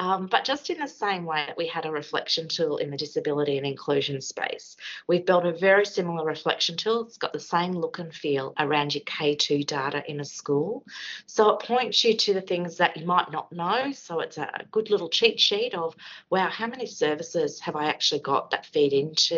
um, 0.01 0.27
but 0.27 0.45
just 0.45 0.69
in 0.69 0.79
the 0.79 0.87
same 0.87 1.25
way 1.25 1.45
that 1.47 1.57
we 1.57 1.67
had 1.67 1.87
a 1.87 1.91
reflection 1.91 2.47
tool 2.47 2.77
in 2.77 2.91
the 2.91 2.99
disability 2.99 3.57
and 3.57 3.67
inclusion 3.67 4.21
space, 4.21 4.77
we've 5.07 5.25
built 5.25 5.47
a 5.47 5.53
very 5.53 5.87
similar 5.87 6.27
reflection 6.27 6.77
tool. 6.77 7.07
It's 7.07 7.17
got 7.17 7.33
the 7.33 7.41
same 7.41 7.73
look 7.73 7.99
and 7.99 8.15
feel 8.15 8.53
around 8.59 8.95
your 8.95 9.05
K2 9.05 9.67
data 9.67 10.05
in 10.07 10.21
a 10.21 10.27
school. 10.27 10.85
So 11.25 11.49
it 11.55 11.65
points 11.67 12.05
you 12.05 12.15
to 12.19 12.35
the 12.35 12.43
things 12.43 12.77
that 12.77 12.99
you 12.99 13.07
might 13.07 13.33
not 13.33 13.51
know. 13.51 13.93
So 13.93 14.21
it's 14.21 14.37
a 14.37 14.67
good 14.71 14.91
little 14.91 15.09
cheat 15.09 15.41
sheet 15.41 15.73
of, 15.73 15.97
wow, 16.29 16.51
how 16.51 16.67
many 16.67 16.85
services 16.85 17.61
have 17.61 17.77
I 17.77 17.87
actually 17.87 18.21
got 18.21 18.51
that 18.51 18.67
feed 18.67 18.93
into 18.93 19.38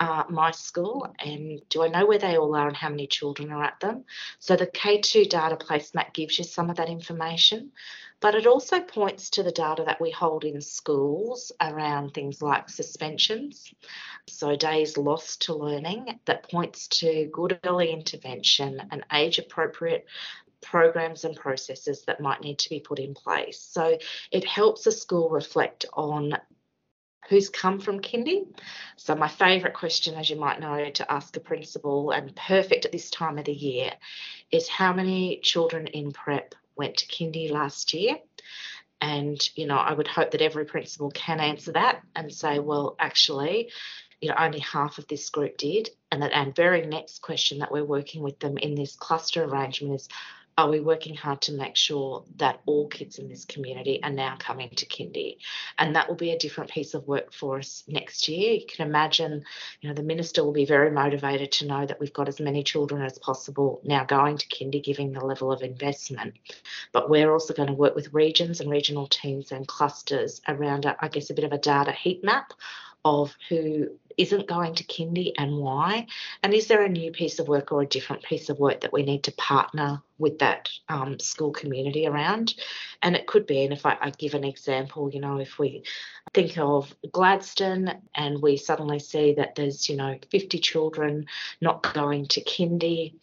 uh, 0.00 0.24
my 0.28 0.50
school 0.50 1.14
and 1.18 1.60
do 1.68 1.82
I 1.82 1.88
know 1.88 2.06
where 2.06 2.18
they 2.18 2.36
all 2.36 2.54
are 2.54 2.68
and 2.68 2.76
how 2.76 2.88
many 2.88 3.06
children 3.06 3.50
are 3.52 3.62
at 3.62 3.80
them? 3.80 4.04
So 4.38 4.56
the 4.56 4.66
K2 4.66 5.28
data 5.28 5.56
placemat 5.56 6.14
gives 6.14 6.38
you 6.38 6.44
some 6.44 6.70
of 6.70 6.76
that 6.76 6.88
information, 6.88 7.72
but 8.20 8.34
it 8.34 8.46
also 8.46 8.80
points 8.80 9.30
to 9.30 9.42
the 9.42 9.52
data 9.52 9.84
that 9.86 10.00
we 10.00 10.10
hold 10.10 10.44
in 10.44 10.60
schools 10.60 11.52
around 11.60 12.12
things 12.12 12.42
like 12.42 12.68
suspensions, 12.68 13.72
so 14.28 14.56
days 14.56 14.96
lost 14.96 15.42
to 15.42 15.54
learning, 15.54 16.18
that 16.24 16.50
points 16.50 16.88
to 16.88 17.28
good 17.32 17.58
early 17.64 17.90
intervention 17.92 18.82
and 18.90 19.04
age 19.12 19.38
appropriate 19.38 20.06
programs 20.60 21.24
and 21.24 21.36
processes 21.36 22.04
that 22.06 22.20
might 22.20 22.40
need 22.40 22.58
to 22.58 22.70
be 22.70 22.80
put 22.80 22.98
in 22.98 23.14
place. 23.14 23.60
So 23.60 23.98
it 24.32 24.44
helps 24.44 24.86
a 24.86 24.92
school 24.92 25.28
reflect 25.30 25.86
on 25.92 26.36
who's 27.28 27.48
come 27.48 27.78
from 27.78 28.00
kindy. 28.00 28.46
So 28.96 29.14
my 29.14 29.28
favourite 29.28 29.74
question, 29.74 30.14
as 30.14 30.30
you 30.30 30.36
might 30.36 30.60
know, 30.60 30.90
to 30.90 31.12
ask 31.12 31.36
a 31.36 31.40
principal, 31.40 32.10
and 32.10 32.34
perfect 32.34 32.86
at 32.86 32.92
this 32.92 33.10
time 33.10 33.38
of 33.38 33.44
the 33.44 33.52
year, 33.52 33.92
is 34.50 34.68
how 34.68 34.92
many 34.92 35.40
children 35.42 35.86
in 35.88 36.12
prep 36.12 36.54
went 36.76 36.96
to 36.98 37.06
kindy 37.06 37.50
last 37.50 37.92
year? 37.92 38.16
And, 39.00 39.38
you 39.54 39.66
know, 39.66 39.76
I 39.76 39.92
would 39.92 40.08
hope 40.08 40.32
that 40.32 40.42
every 40.42 40.64
principal 40.64 41.10
can 41.10 41.38
answer 41.38 41.72
that 41.72 42.02
and 42.16 42.32
say, 42.32 42.58
well, 42.58 42.96
actually, 42.98 43.70
you 44.20 44.28
know, 44.28 44.34
only 44.36 44.58
half 44.58 44.98
of 44.98 45.06
this 45.06 45.30
group 45.30 45.56
did. 45.56 45.90
And 46.10 46.22
that 46.22 46.32
and 46.32 46.56
very 46.56 46.86
next 46.86 47.20
question 47.20 47.58
that 47.58 47.70
we're 47.70 47.84
working 47.84 48.22
with 48.22 48.40
them 48.40 48.58
in 48.58 48.74
this 48.74 48.96
cluster 48.96 49.44
arrangement 49.44 49.94
is 49.94 50.08
are 50.58 50.68
we 50.68 50.80
working 50.80 51.14
hard 51.14 51.40
to 51.42 51.52
make 51.52 51.76
sure 51.76 52.24
that 52.36 52.60
all 52.66 52.88
kids 52.88 53.18
in 53.18 53.28
this 53.28 53.44
community 53.44 54.02
are 54.02 54.10
now 54.10 54.36
coming 54.40 54.68
to 54.70 54.86
kindy? 54.86 55.36
And 55.78 55.94
that 55.94 56.08
will 56.08 56.16
be 56.16 56.32
a 56.32 56.38
different 56.38 56.70
piece 56.70 56.94
of 56.94 57.06
work 57.06 57.32
for 57.32 57.58
us 57.58 57.84
next 57.86 58.26
year. 58.28 58.54
You 58.54 58.66
can 58.66 58.88
imagine 58.88 59.44
you 59.80 59.88
know 59.88 59.94
the 59.94 60.02
minister 60.02 60.44
will 60.44 60.52
be 60.52 60.64
very 60.64 60.90
motivated 60.90 61.52
to 61.52 61.66
know 61.66 61.86
that 61.86 62.00
we've 62.00 62.12
got 62.12 62.28
as 62.28 62.40
many 62.40 62.64
children 62.64 63.02
as 63.02 63.18
possible 63.20 63.80
now 63.84 64.04
going 64.04 64.36
to 64.36 64.48
kindy 64.48 64.82
giving 64.82 65.12
the 65.12 65.24
level 65.24 65.52
of 65.52 65.62
investment. 65.62 66.34
But 66.92 67.08
we're 67.08 67.32
also 67.32 67.54
going 67.54 67.68
to 67.68 67.74
work 67.74 67.94
with 67.94 68.12
regions 68.12 68.60
and 68.60 68.68
regional 68.68 69.06
teams 69.06 69.52
and 69.52 69.68
clusters 69.68 70.40
around 70.48 70.86
a, 70.86 70.96
i 71.00 71.08
guess 71.08 71.30
a 71.30 71.34
bit 71.34 71.44
of 71.44 71.52
a 71.52 71.58
data 71.58 71.92
heat 71.92 72.24
map 72.24 72.52
of 73.04 73.34
who 73.48 73.88
isn't 74.18 74.48
going 74.48 74.74
to 74.74 74.84
kindy 74.84 75.32
and 75.38 75.56
why? 75.56 76.06
And 76.42 76.52
is 76.52 76.66
there 76.66 76.82
a 76.82 76.88
new 76.88 77.12
piece 77.12 77.38
of 77.38 77.48
work 77.48 77.72
or 77.72 77.82
a 77.82 77.86
different 77.86 78.24
piece 78.24 78.50
of 78.50 78.58
work 78.58 78.80
that 78.80 78.92
we 78.92 79.04
need 79.04 79.22
to 79.24 79.32
partner 79.32 80.02
with 80.18 80.40
that 80.40 80.68
um, 80.88 81.18
school 81.20 81.52
community 81.52 82.06
around? 82.06 82.54
And 83.00 83.14
it 83.14 83.28
could 83.28 83.46
be, 83.46 83.62
and 83.62 83.72
if 83.72 83.86
I, 83.86 83.96
I 84.00 84.10
give 84.10 84.34
an 84.34 84.44
example, 84.44 85.08
you 85.08 85.20
know, 85.20 85.38
if 85.38 85.58
we 85.58 85.84
think 86.34 86.58
of 86.58 86.92
Gladstone 87.12 87.92
and 88.14 88.42
we 88.42 88.56
suddenly 88.56 88.98
see 88.98 89.34
that 89.34 89.54
there's, 89.54 89.88
you 89.88 89.96
know, 89.96 90.18
50 90.30 90.58
children 90.58 91.26
not 91.60 91.94
going 91.94 92.26
to 92.26 92.42
kindy, 92.42 93.14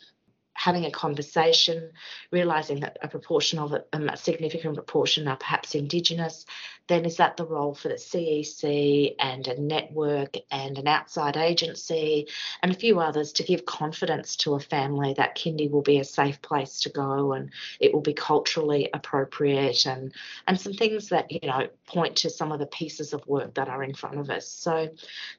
having 0.56 0.86
a 0.86 0.92
conversation, 0.92 1.92
realizing 2.32 2.80
that 2.80 2.98
a 3.02 3.08
proportion 3.08 3.60
of 3.60 3.74
it, 3.74 3.88
um, 3.94 4.10
a 4.10 4.18
significant 4.18 4.76
proportion 4.76 5.28
are 5.28 5.38
perhaps 5.38 5.76
Indigenous, 5.76 6.46
then 6.88 7.06
is 7.06 7.18
that 7.18 7.36
the 7.36 7.46
role 7.46 7.74
for 7.74 7.90
the 7.90 7.96
CEC 7.96 9.16
and 9.20 9.48
a 9.48 9.60
network 9.60 10.36
and 10.52 10.78
an 10.78 10.88
outside 10.88 11.36
agency 11.36 12.28
and 12.62 12.72
a 12.72 12.76
few 12.76 13.00
others 13.00 13.34
to 13.34 13.44
give 13.44 13.66
confidence 13.66 14.36
to 14.38 14.54
a 14.54 14.60
family 14.60 15.14
that 15.14 15.36
kindy 15.36 15.70
will 15.70 15.82
be 15.82 16.00
a 16.00 16.04
safe 16.04 16.42
place 16.42 16.80
to 16.82 16.90
go 16.90 17.34
and 17.34 17.52
it 17.80 17.94
will 17.94 18.02
be 18.02 18.14
culturally 18.14 18.90
appropriate 18.94 19.86
and 19.86 20.14
and 20.48 20.60
some 20.60 20.74
things 20.74 21.10
that 21.10 21.32
you 21.32 21.40
know 21.48 21.68
point 21.88 22.16
to 22.18 22.30
some 22.30 22.52
of 22.52 22.60
the 22.60 22.66
pieces 22.68 23.14
of 23.14 23.26
work 23.28 23.54
that 23.56 23.68
are 23.68 23.84
in 23.84 23.94
front 23.94 24.20
of 24.20 24.30
us. 24.30 24.48
So 24.48 24.90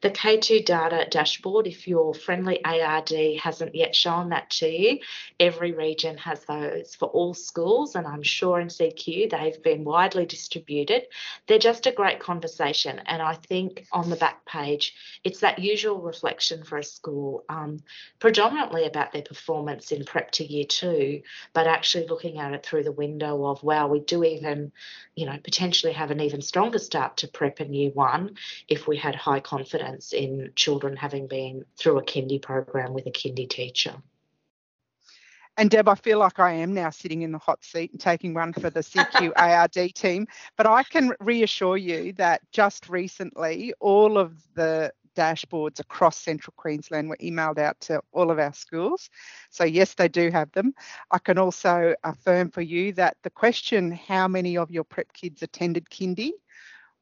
the 0.00 0.10
K2 0.10 0.64
data 0.64 1.06
dashboard, 1.10 1.66
if 1.66 1.88
your 1.88 2.14
friendly 2.14 2.64
ARD 2.64 3.12
hasn't 3.40 3.74
yet 3.74 3.94
shown 3.94 4.30
that 4.30 4.50
to 4.50 4.68
you, 4.68 4.98
every 5.40 5.72
region 5.72 6.16
has 6.18 6.44
those 6.44 6.94
for 6.94 7.08
all 7.08 7.34
schools 7.34 7.94
and 7.94 8.06
I'm 8.06 8.22
sure 8.22 8.60
in 8.60 8.68
CQ 8.68 9.30
they've 9.30 9.62
been 9.62 9.84
widely 9.84 10.26
distributed 10.26 11.06
they're 11.46 11.58
just 11.58 11.86
a 11.86 11.92
great 11.92 12.20
conversation. 12.20 13.00
And 13.06 13.22
I 13.22 13.34
think 13.34 13.86
on 13.92 14.10
the 14.10 14.16
back 14.16 14.44
page, 14.44 14.94
it's 15.24 15.40
that 15.40 15.58
usual 15.58 16.00
reflection 16.00 16.64
for 16.64 16.78
a 16.78 16.84
school, 16.84 17.44
um, 17.48 17.80
predominantly 18.18 18.86
about 18.86 19.12
their 19.12 19.22
performance 19.22 19.92
in 19.92 20.04
prep 20.04 20.30
to 20.32 20.44
year 20.44 20.64
two, 20.64 21.22
but 21.52 21.66
actually 21.66 22.06
looking 22.06 22.38
at 22.38 22.52
it 22.52 22.64
through 22.64 22.84
the 22.84 22.92
window 22.92 23.46
of, 23.46 23.62
wow, 23.62 23.86
we 23.86 24.00
do 24.00 24.24
even, 24.24 24.72
you 25.14 25.26
know, 25.26 25.38
potentially 25.42 25.92
have 25.92 26.10
an 26.10 26.20
even 26.20 26.42
stronger 26.42 26.78
start 26.78 27.18
to 27.18 27.28
prep 27.28 27.60
in 27.60 27.72
year 27.72 27.90
one 27.90 28.36
if 28.68 28.86
we 28.86 28.96
had 28.96 29.14
high 29.14 29.40
confidence 29.40 30.12
in 30.12 30.52
children 30.56 30.96
having 30.96 31.26
been 31.26 31.64
through 31.76 31.98
a 31.98 32.02
kindy 32.02 32.40
program 32.40 32.92
with 32.92 33.06
a 33.06 33.10
kindy 33.10 33.48
teacher. 33.48 33.94
And 35.58 35.70
Deb, 35.70 35.88
I 35.88 35.94
feel 35.94 36.18
like 36.18 36.38
I 36.38 36.52
am 36.52 36.74
now 36.74 36.90
sitting 36.90 37.22
in 37.22 37.32
the 37.32 37.38
hot 37.38 37.64
seat 37.64 37.90
and 37.92 38.00
taking 38.00 38.34
one 38.34 38.52
for 38.52 38.68
the 38.68 38.80
CQARD 38.80 39.92
team. 39.94 40.26
But 40.56 40.66
I 40.66 40.82
can 40.82 41.14
reassure 41.18 41.78
you 41.78 42.12
that 42.14 42.42
just 42.52 42.88
recently, 42.90 43.72
all 43.80 44.18
of 44.18 44.34
the 44.54 44.92
dashboards 45.16 45.80
across 45.80 46.18
central 46.18 46.52
Queensland 46.58 47.08
were 47.08 47.16
emailed 47.16 47.58
out 47.58 47.80
to 47.80 48.02
all 48.12 48.30
of 48.30 48.38
our 48.38 48.52
schools. 48.52 49.08
So, 49.48 49.64
yes, 49.64 49.94
they 49.94 50.08
do 50.08 50.30
have 50.30 50.52
them. 50.52 50.74
I 51.10 51.18
can 51.18 51.38
also 51.38 51.94
affirm 52.04 52.50
for 52.50 52.60
you 52.60 52.92
that 52.92 53.16
the 53.22 53.30
question, 53.30 53.92
how 53.92 54.28
many 54.28 54.58
of 54.58 54.70
your 54.70 54.84
prep 54.84 55.10
kids 55.14 55.42
attended 55.42 55.88
kindy, 55.88 56.32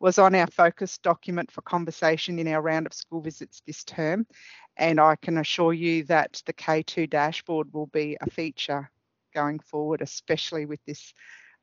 was 0.01 0.19
on 0.19 0.35
our 0.35 0.47
focus 0.47 0.99
document 0.99 1.51
for 1.51 1.63
conversation 1.63 2.39
in 2.39 2.49
our 2.49 2.61
round 2.61 2.87
of 2.87 2.93
school 2.93 3.21
visits 3.21 3.63
this 3.67 3.85
term. 3.85 4.27
And 4.77 5.01
I 5.01 5.17
can 5.17 5.39
assure 5.39 5.73
you 5.73 6.05
that 6.05 6.43
the 6.47 6.53
K2 6.53 7.09
dashboard 7.09 7.73
will 7.73 7.87
be 7.87 8.17
a 8.21 8.31
feature 8.31 8.91
going 9.35 9.59
forward, 9.61 10.03
especially 10.03 10.67
with 10.67 10.81
this 10.87 11.13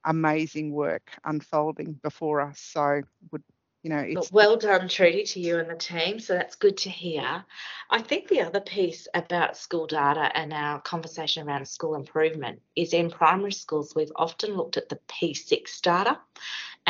amazing 0.05 0.71
work 0.71 1.11
unfolding 1.23 1.93
before 1.93 2.41
us. 2.41 2.59
So 2.59 3.01
would 3.31 3.43
you 3.83 3.89
know 3.89 3.97
it's 3.97 4.31
well 4.31 4.57
done 4.57 4.87
trudy 4.87 5.23
to 5.23 5.39
you 5.39 5.57
and 5.57 5.69
the 5.69 5.75
team. 5.75 6.19
So 6.19 6.33
that's 6.33 6.55
good 6.55 6.77
to 6.77 6.89
hear. 6.89 7.43
I 7.89 8.01
think 8.01 8.27
the 8.27 8.41
other 8.41 8.59
piece 8.59 9.07
about 9.13 9.57
school 9.57 9.87
data 9.87 10.31
and 10.35 10.53
our 10.53 10.81
conversation 10.81 11.47
around 11.47 11.67
school 11.67 11.95
improvement 11.95 12.61
is 12.75 12.93
in 12.93 13.09
primary 13.09 13.51
schools 13.51 13.93
we've 13.95 14.11
often 14.15 14.55
looked 14.55 14.77
at 14.77 14.89
the 14.89 14.99
p6 15.07 15.81
data 15.81 16.19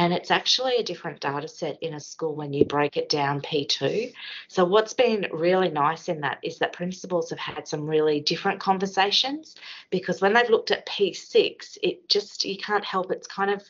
and 0.02 0.14
it's 0.14 0.32
actually 0.32 0.78
a 0.78 0.84
different 0.84 1.20
data 1.20 1.48
set 1.48 1.78
in 1.84 1.94
a 1.94 2.00
school 2.00 2.34
when 2.34 2.54
you 2.54 2.66
break 2.66 2.98
it 2.98 3.08
down 3.08 3.40
P2. 3.40 4.12
So, 4.48 4.66
what's 4.66 4.94
been 4.94 5.28
really 5.32 5.70
nice 5.70 6.10
in 6.10 6.22
that 6.22 6.40
is 6.42 6.58
that 6.58 6.74
principals 6.74 7.30
have 7.30 7.38
had 7.38 7.68
some 7.68 7.86
really 7.86 8.20
different 8.20 8.60
conversations 8.60 9.54
because 9.92 10.20
when 10.20 10.34
they've 10.34 10.50
looked 10.50 10.72
at 10.72 10.88
P6, 10.88 11.78
it 11.84 12.10
just, 12.10 12.46
you 12.46 12.58
can't 12.58 12.84
help 12.84 13.12
it's 13.12 13.28
kind 13.28 13.52
of, 13.52 13.62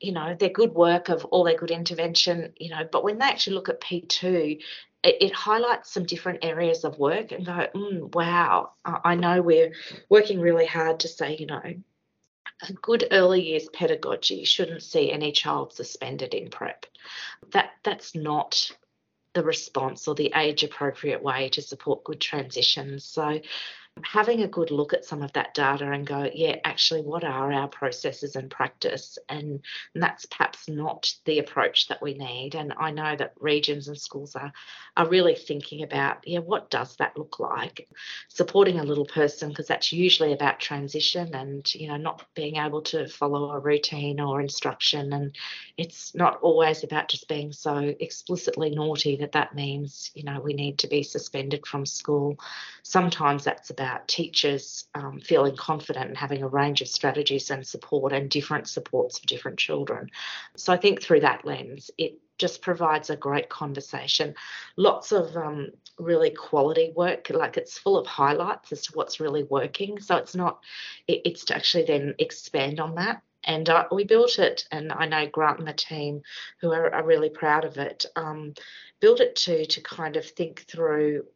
you 0.00 0.12
know, 0.12 0.34
their 0.34 0.48
good 0.48 0.72
work 0.72 1.10
of 1.10 1.26
all 1.26 1.44
their 1.44 1.58
good 1.58 1.70
intervention, 1.70 2.54
you 2.56 2.70
know, 2.70 2.88
but 2.90 3.04
when 3.04 3.18
they 3.18 3.26
actually 3.26 3.56
look 3.56 3.68
at 3.68 3.82
P2, 3.82 4.62
it, 5.02 5.34
highlights 5.34 5.92
some 5.92 6.06
different 6.06 6.46
areas 6.46 6.84
of 6.84 6.98
work 6.98 7.30
and 7.30 7.44
go, 7.44 7.66
mm, 7.74 8.14
wow, 8.14 8.70
I 8.86 9.16
know 9.16 9.42
we're 9.42 9.74
working 10.08 10.40
really 10.40 10.64
hard 10.64 11.00
to 11.00 11.08
say, 11.08 11.36
you 11.36 11.44
know, 11.44 11.60
a 12.62 12.72
good 12.72 13.08
early 13.10 13.42
years 13.42 13.68
pedagogy 13.72 14.44
shouldn't 14.44 14.82
see 14.82 15.10
any 15.10 15.32
child 15.32 15.72
suspended 15.72 16.34
in 16.34 16.50
prep. 16.50 16.86
That 17.52 17.72
that's 17.82 18.14
not 18.14 18.70
the 19.34 19.42
response 19.42 20.06
or 20.06 20.14
the 20.14 20.32
age 20.34 20.62
appropriate 20.62 21.22
way 21.22 21.48
to 21.50 21.62
support 21.62 22.04
good 22.04 22.20
transitions. 22.20 23.04
So 23.04 23.40
having 24.02 24.42
a 24.42 24.48
good 24.48 24.72
look 24.72 24.92
at 24.92 25.04
some 25.04 25.22
of 25.22 25.32
that 25.34 25.54
data 25.54 25.88
and 25.88 26.04
go, 26.04 26.28
yeah, 26.34 26.56
actually, 26.64 27.00
what 27.00 27.22
are 27.22 27.52
our 27.52 27.68
processes 27.68 28.34
and 28.34 28.50
practice? 28.50 29.18
And, 29.28 29.60
and 29.94 30.02
that's 30.02 30.26
perhaps 30.26 30.68
not 30.68 31.12
the 31.26 31.38
approach 31.38 31.86
that 31.88 32.02
we 32.02 32.14
need. 32.14 32.56
And 32.56 32.74
I 32.76 32.90
know 32.90 33.14
that 33.14 33.34
regions 33.38 33.86
and 33.86 33.96
schools 33.98 34.34
are, 34.34 34.52
are 34.96 35.08
really 35.08 35.36
thinking 35.36 35.84
about, 35.84 36.26
yeah, 36.26 36.40
what 36.40 36.70
does 36.70 36.96
that 36.96 37.16
look 37.16 37.38
like? 37.38 37.88
Supporting 38.28 38.80
a 38.80 38.84
little 38.84 39.06
person, 39.06 39.50
because 39.50 39.68
that's 39.68 39.92
usually 39.92 40.32
about 40.32 40.58
transition 40.58 41.32
and, 41.32 41.72
you 41.72 41.86
know, 41.86 41.96
not 41.96 42.24
being 42.34 42.56
able 42.56 42.82
to 42.82 43.06
follow 43.06 43.52
a 43.52 43.60
routine 43.60 44.18
or 44.18 44.40
instruction. 44.40 45.12
And 45.12 45.36
it's 45.76 46.16
not 46.16 46.40
always 46.40 46.82
about 46.82 47.08
just 47.08 47.28
being 47.28 47.52
so 47.52 47.94
explicitly 48.00 48.70
naughty 48.70 49.16
that 49.18 49.32
that 49.32 49.54
means, 49.54 50.10
you 50.14 50.24
know, 50.24 50.40
we 50.40 50.52
need 50.52 50.78
to 50.78 50.88
be 50.88 51.04
suspended 51.04 51.64
from 51.64 51.86
school. 51.86 52.40
Sometimes 52.82 53.44
that's 53.44 53.70
about 53.70 53.83
teachers 54.06 54.84
um, 54.94 55.20
feeling 55.20 55.56
confident 55.56 56.08
and 56.08 56.16
having 56.16 56.42
a 56.42 56.48
range 56.48 56.80
of 56.82 56.88
strategies 56.88 57.50
and 57.50 57.66
support 57.66 58.12
and 58.12 58.30
different 58.30 58.68
supports 58.68 59.18
for 59.18 59.26
different 59.26 59.58
children. 59.58 60.10
So 60.56 60.72
I 60.72 60.76
think 60.76 61.02
through 61.02 61.20
that 61.20 61.44
lens, 61.44 61.90
it 61.98 62.18
just 62.38 62.62
provides 62.62 63.10
a 63.10 63.16
great 63.16 63.48
conversation. 63.48 64.34
Lots 64.76 65.12
of 65.12 65.36
um, 65.36 65.70
really 65.98 66.30
quality 66.30 66.92
work, 66.94 67.30
like 67.30 67.56
it's 67.56 67.78
full 67.78 67.96
of 67.96 68.06
highlights 68.06 68.72
as 68.72 68.82
to 68.82 68.92
what's 68.94 69.20
really 69.20 69.44
working. 69.44 70.00
So 70.00 70.16
it's 70.16 70.34
not, 70.34 70.58
it, 71.06 71.22
it's 71.24 71.44
to 71.46 71.56
actually 71.56 71.84
then 71.84 72.14
expand 72.18 72.80
on 72.80 72.96
that. 72.96 73.22
And 73.46 73.68
uh, 73.68 73.84
we 73.92 74.04
built 74.04 74.38
it, 74.38 74.66
and 74.70 74.90
I 74.90 75.06
know 75.06 75.28
Grant 75.28 75.58
and 75.58 75.68
the 75.68 75.74
team, 75.74 76.22
who 76.60 76.72
are, 76.72 76.92
are 76.94 77.04
really 77.04 77.28
proud 77.28 77.64
of 77.66 77.76
it, 77.76 78.06
um, 78.16 78.54
built 79.00 79.20
it 79.20 79.36
to 79.36 79.66
to 79.66 79.80
kind 79.82 80.16
of 80.16 80.24
think 80.24 80.64
through 80.66 81.26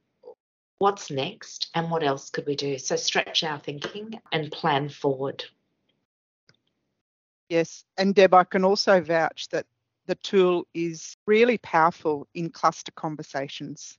what's 0.79 1.11
next 1.11 1.71
and 1.75 1.91
what 1.91 2.03
else 2.03 2.31
could 2.31 2.47
we 2.47 2.57
do. 2.57 2.79
So 2.79 2.97
stretch 2.97 3.43
our 3.45 3.59
thinking 3.59 4.21
and 4.33 4.51
plan 4.51 4.89
forward. 4.89 5.45
Yes, 7.49 7.85
and 7.97 8.15
Deb, 8.15 8.35
I 8.35 8.45
can 8.45 8.65
also 8.65 9.01
vouch 9.01 9.49
that 9.51 9.67
the 10.07 10.15
tool 10.17 10.67
is 10.75 11.17
really 11.27 11.59
powerful 11.59 12.27
in 12.35 12.51
cluster 12.51 12.93
conversations. 12.93 13.99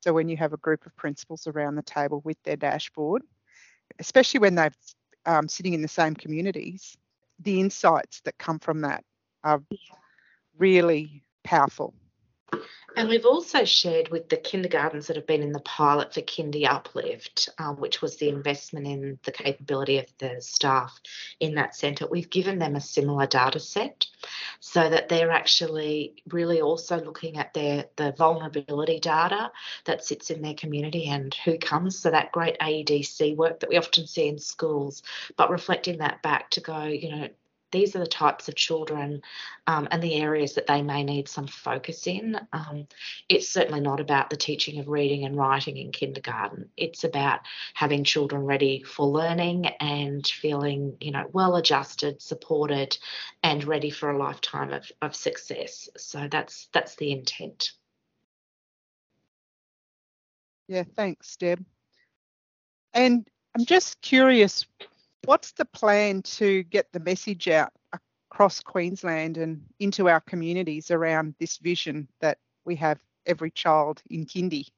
So 0.00 0.12
when 0.12 0.28
you 0.28 0.36
have 0.36 0.52
a 0.52 0.58
group 0.58 0.86
of 0.86 0.96
principals 0.96 1.46
around 1.46 1.76
the 1.76 1.82
table 1.82 2.20
with 2.24 2.36
their 2.44 2.56
dashboard, 2.56 3.22
especially 3.98 4.40
when 4.40 4.54
they're 4.54 4.72
um, 5.26 5.48
sitting 5.48 5.74
in 5.74 5.82
the 5.82 5.88
same 5.88 6.14
communities, 6.14 6.96
the 7.40 7.60
insights 7.60 8.20
that 8.22 8.38
come 8.38 8.58
from 8.58 8.80
that 8.82 9.04
are 9.44 9.62
really 10.56 11.22
powerful. 11.44 11.94
And 12.98 13.08
we've 13.08 13.26
also 13.26 13.64
shared 13.64 14.08
with 14.08 14.28
the 14.28 14.36
kindergartens 14.36 15.06
that 15.06 15.14
have 15.14 15.26
been 15.26 15.42
in 15.42 15.52
the 15.52 15.60
pilot 15.60 16.12
for 16.12 16.20
Kindy 16.20 16.68
Uplift, 16.68 17.48
um, 17.58 17.76
which 17.76 18.02
was 18.02 18.16
the 18.16 18.28
investment 18.28 18.88
in 18.88 19.20
the 19.22 19.30
capability 19.30 19.98
of 19.98 20.06
the 20.18 20.40
staff 20.40 20.98
in 21.38 21.54
that 21.54 21.76
centre. 21.76 22.08
We've 22.08 22.28
given 22.28 22.58
them 22.58 22.74
a 22.74 22.80
similar 22.80 23.26
data 23.26 23.60
set 23.60 24.06
so 24.58 24.88
that 24.88 25.08
they're 25.08 25.30
actually 25.30 26.16
really 26.28 26.60
also 26.60 26.98
looking 27.00 27.38
at 27.38 27.54
their 27.54 27.84
the 27.94 28.12
vulnerability 28.18 28.98
data 28.98 29.52
that 29.84 30.04
sits 30.04 30.30
in 30.30 30.42
their 30.42 30.54
community 30.54 31.06
and 31.06 31.32
who 31.44 31.56
comes. 31.56 31.96
So 31.96 32.10
that 32.10 32.32
great 32.32 32.58
AEDC 32.58 33.36
work 33.36 33.60
that 33.60 33.70
we 33.70 33.76
often 33.76 34.08
see 34.08 34.26
in 34.26 34.38
schools, 34.38 35.04
but 35.36 35.50
reflecting 35.50 35.98
that 35.98 36.22
back 36.22 36.50
to 36.50 36.60
go, 36.60 36.82
you 36.82 37.10
know, 37.10 37.28
these 37.70 37.94
are 37.94 38.00
the 38.00 38.06
types 38.06 38.48
of 38.48 38.54
children 38.54 39.22
um, 39.66 39.88
and 39.90 40.02
the 40.02 40.14
areas 40.14 40.54
that 40.54 40.66
they 40.66 40.82
may 40.82 41.04
need 41.04 41.28
some 41.28 41.46
focus 41.46 42.06
in. 42.06 42.38
Um, 42.52 42.86
it's 43.28 43.48
certainly 43.48 43.80
not 43.80 44.00
about 44.00 44.30
the 44.30 44.36
teaching 44.36 44.78
of 44.78 44.88
reading 44.88 45.24
and 45.24 45.36
writing 45.36 45.76
in 45.76 45.92
kindergarten. 45.92 46.70
It's 46.76 47.04
about 47.04 47.40
having 47.74 48.04
children 48.04 48.44
ready 48.44 48.82
for 48.82 49.06
learning 49.06 49.66
and 49.80 50.26
feeling, 50.26 50.96
you 51.00 51.10
know, 51.10 51.28
well 51.32 51.56
adjusted, 51.56 52.22
supported, 52.22 52.96
and 53.42 53.64
ready 53.64 53.90
for 53.90 54.10
a 54.10 54.18
lifetime 54.18 54.72
of, 54.72 54.90
of 55.02 55.14
success. 55.14 55.88
So 55.96 56.28
that's 56.30 56.68
that's 56.72 56.96
the 56.96 57.12
intent. 57.12 57.72
Yeah, 60.68 60.84
thanks, 60.96 61.36
Deb. 61.36 61.64
And 62.92 63.26
I'm 63.56 63.64
just 63.64 64.00
curious, 64.02 64.66
what's 65.28 65.52
the 65.52 65.64
plan 65.66 66.22
to 66.22 66.62
get 66.62 66.90
the 66.90 67.00
message 67.00 67.48
out 67.48 67.70
across 67.92 68.60
Queensland 68.60 69.36
and 69.36 69.62
into 69.78 70.08
our 70.08 70.20
communities 70.20 70.90
around 70.90 71.34
this 71.38 71.58
vision 71.58 72.08
that 72.22 72.38
we 72.64 72.74
have 72.76 72.98
every 73.26 73.50
child 73.50 74.02
in 74.08 74.24
kindy? 74.24 74.70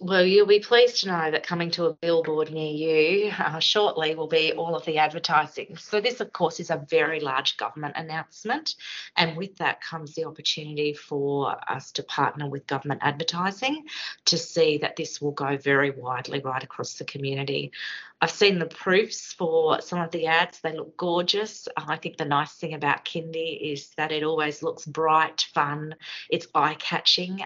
Well, 0.00 0.24
you'll 0.24 0.46
be 0.46 0.60
pleased 0.60 1.00
to 1.00 1.08
know 1.08 1.30
that 1.32 1.42
coming 1.42 1.72
to 1.72 1.86
a 1.86 1.92
billboard 1.92 2.52
near 2.52 2.70
you 2.70 3.32
uh, 3.36 3.58
shortly 3.58 4.14
will 4.14 4.28
be 4.28 4.52
all 4.52 4.76
of 4.76 4.84
the 4.84 4.98
advertising. 4.98 5.76
So, 5.76 6.00
this, 6.00 6.20
of 6.20 6.32
course, 6.32 6.60
is 6.60 6.70
a 6.70 6.86
very 6.88 7.18
large 7.18 7.56
government 7.56 7.96
announcement, 7.96 8.76
and 9.16 9.36
with 9.36 9.56
that 9.56 9.80
comes 9.80 10.14
the 10.14 10.24
opportunity 10.24 10.92
for 10.92 11.56
us 11.68 11.90
to 11.92 12.04
partner 12.04 12.48
with 12.48 12.68
government 12.68 13.00
advertising 13.02 13.86
to 14.26 14.38
see 14.38 14.78
that 14.78 14.94
this 14.94 15.20
will 15.20 15.32
go 15.32 15.56
very 15.56 15.90
widely 15.90 16.38
right 16.38 16.62
across 16.62 16.94
the 16.94 17.04
community. 17.04 17.72
I've 18.20 18.30
seen 18.32 18.58
the 18.58 18.66
proofs 18.66 19.32
for 19.32 19.80
some 19.80 20.00
of 20.00 20.10
the 20.10 20.26
ads. 20.26 20.60
They 20.60 20.72
look 20.72 20.96
gorgeous. 20.96 21.68
I 21.76 21.96
think 21.96 22.16
the 22.16 22.24
nice 22.24 22.52
thing 22.52 22.74
about 22.74 23.04
Kindy 23.04 23.72
is 23.72 23.90
that 23.96 24.10
it 24.10 24.24
always 24.24 24.62
looks 24.62 24.84
bright, 24.84 25.46
fun, 25.54 25.94
it's 26.28 26.48
eye 26.54 26.74
catching. 26.74 27.44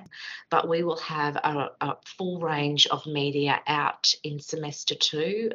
But 0.50 0.68
we 0.68 0.82
will 0.82 0.98
have 1.00 1.36
a, 1.36 1.72
a 1.80 1.96
full 2.16 2.40
range 2.40 2.86
of 2.86 3.04
media 3.06 3.60
out 3.66 4.14
in 4.22 4.40
semester 4.40 4.94
two 4.94 5.50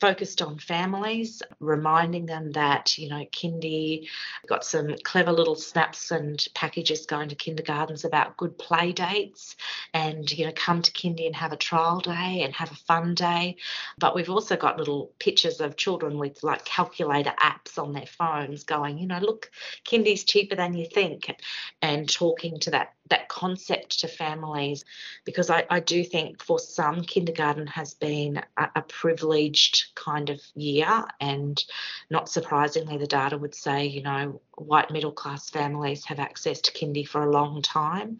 focused 0.00 0.40
on 0.40 0.58
families, 0.58 1.42
reminding 1.60 2.26
them 2.26 2.52
that, 2.52 2.96
you 2.96 3.08
know, 3.08 3.24
kindy 3.26 4.08
got 4.46 4.64
some 4.64 4.94
clever 5.04 5.30
little 5.30 5.54
snaps 5.54 6.10
and 6.10 6.44
packages 6.54 7.06
going 7.06 7.28
to 7.28 7.34
kindergartens 7.34 8.04
about 8.04 8.36
good 8.36 8.56
play 8.58 8.92
dates 8.92 9.56
and, 9.92 10.30
you 10.32 10.46
know, 10.46 10.52
come 10.56 10.80
to 10.80 10.90
kindy 10.92 11.26
and 11.26 11.36
have 11.36 11.52
a 11.52 11.56
trial 11.56 12.00
day 12.00 12.42
and 12.42 12.54
have 12.54 12.72
a 12.72 12.76
fun 12.76 13.14
day. 13.14 13.56
But 13.98 14.14
we've 14.14 14.30
also 14.30 14.56
got 14.56 14.78
little 14.78 15.12
pictures 15.18 15.60
of 15.60 15.76
children 15.76 16.18
with 16.18 16.42
like 16.42 16.64
calculator 16.64 17.34
apps 17.38 17.78
on 17.78 17.92
their 17.92 18.06
phones 18.06 18.64
going, 18.64 18.98
you 18.98 19.06
know, 19.06 19.18
look, 19.18 19.50
kindy's 19.84 20.24
cheaper 20.24 20.56
than 20.56 20.74
you 20.74 20.86
think 20.86 21.34
and 21.82 22.08
talking 22.08 22.58
to 22.60 22.70
that 22.70 22.94
that 23.10 23.28
concept 23.28 24.00
to 24.00 24.08
families 24.08 24.84
because 25.24 25.50
I, 25.50 25.66
I 25.68 25.80
do 25.80 26.04
think 26.04 26.42
for 26.42 26.58
some 26.58 27.02
kindergarten 27.02 27.66
has 27.66 27.94
been 27.94 28.40
a, 28.56 28.68
a 28.76 28.82
privileged 28.82 29.89
kind 29.94 30.30
of 30.30 30.40
year. 30.54 31.04
And 31.20 31.62
not 32.10 32.28
surprisingly, 32.28 32.98
the 32.98 33.06
data 33.06 33.38
would 33.38 33.54
say, 33.54 33.86
you 33.86 34.02
know, 34.02 34.40
white 34.56 34.90
middle 34.90 35.12
class 35.12 35.48
families 35.48 36.04
have 36.04 36.18
access 36.18 36.60
to 36.60 36.72
kindy 36.72 37.06
for 37.06 37.22
a 37.22 37.30
long 37.30 37.62
time, 37.62 38.18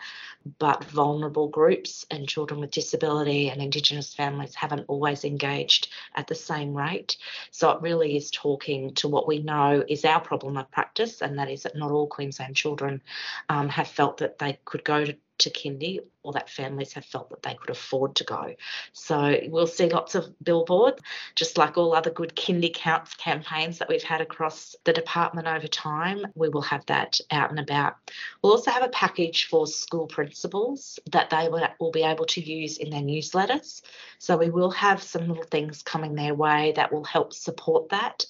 but 0.59 0.85
vulnerable 0.85 1.49
groups 1.49 2.07
and 2.11 2.29
children 2.29 2.61
with 2.61 2.71
disability 2.71 3.51
and 3.51 3.61
Indigenous 3.61 4.15
families 4.15 4.55
haven't 4.55 4.87
always 4.89 5.25
engaged 5.25 5.89
at 6.15 6.27
the 6.27 6.35
same 6.35 6.75
rate. 6.75 7.17
So 7.51 7.71
it 7.71 7.83
really 7.83 8.17
is 8.17 8.31
talking 8.31 8.95
to 8.95 9.09
what 9.09 9.29
we 9.29 9.41
know 9.41 9.85
is 9.87 10.05
our 10.05 10.21
problem 10.21 10.57
of 10.57 10.71
practice, 10.71 11.21
and 11.21 11.39
that 11.39 11.51
is 11.51 11.65
that 11.65 11.77
not 11.77 11.91
all 11.91 12.07
Queensland 12.07 12.57
children 12.57 13.03
um, 13.49 13.69
have 13.69 13.89
felt 13.89 14.19
that 14.19 14.39
they 14.39 14.59
could 14.65 14.85
go 14.85 15.05
to 15.05 15.17
to 15.41 15.51
kindy 15.51 16.01
or 16.23 16.33
that 16.33 16.51
families 16.51 16.93
have 16.93 17.05
felt 17.05 17.31
that 17.31 17.43
they 17.43 17.55
could 17.55 17.71
afford 17.71 18.15
to 18.17 18.25
go. 18.25 18.55
So 18.93 19.39
we'll 19.49 19.67
see 19.67 19.89
lots 19.89 20.15
of 20.15 20.27
billboards, 20.43 21.01
just 21.35 21.57
like 21.57 21.79
all 21.79 21.95
other 21.95 22.11
good 22.11 22.37
kindy 22.37 22.73
counts 22.73 23.15
campaigns 23.15 23.79
that 23.79 23.89
we've 23.89 24.03
had 24.03 24.21
across 24.21 24.77
the 24.85 24.93
department 24.93 25.49
over 25.49 25.67
time. 25.67 26.27
We 26.35 26.51
will 26.51 26.63
have 26.63 26.85
that 26.87 27.21
out 27.31 27.51
and 27.51 27.59
about. 27.59 27.97
We'll 28.43 28.53
also 28.53 28.71
have 28.71 28.83
a 28.83 28.89
package 28.89 29.47
for 29.47 29.67
school 29.67 30.07
principals 30.07 30.99
that 31.11 31.31
they 31.31 31.49
will 31.79 31.91
be 31.91 32.03
able 32.03 32.27
to 32.27 32.41
use 32.41 32.77
in 32.77 32.91
their 32.91 33.01
newsletters. 33.01 33.83
So 34.19 34.37
we 34.37 34.51
will 34.51 34.71
have 34.73 35.03
some 35.03 35.27
little 35.27 35.45
things 35.45 35.83
coming 35.83 36.15
their 36.15 36.35
way 36.35 36.73
that 36.77 36.93
will 36.93 37.05
help 37.05 37.33
support 37.33 37.89
that. 37.89 38.27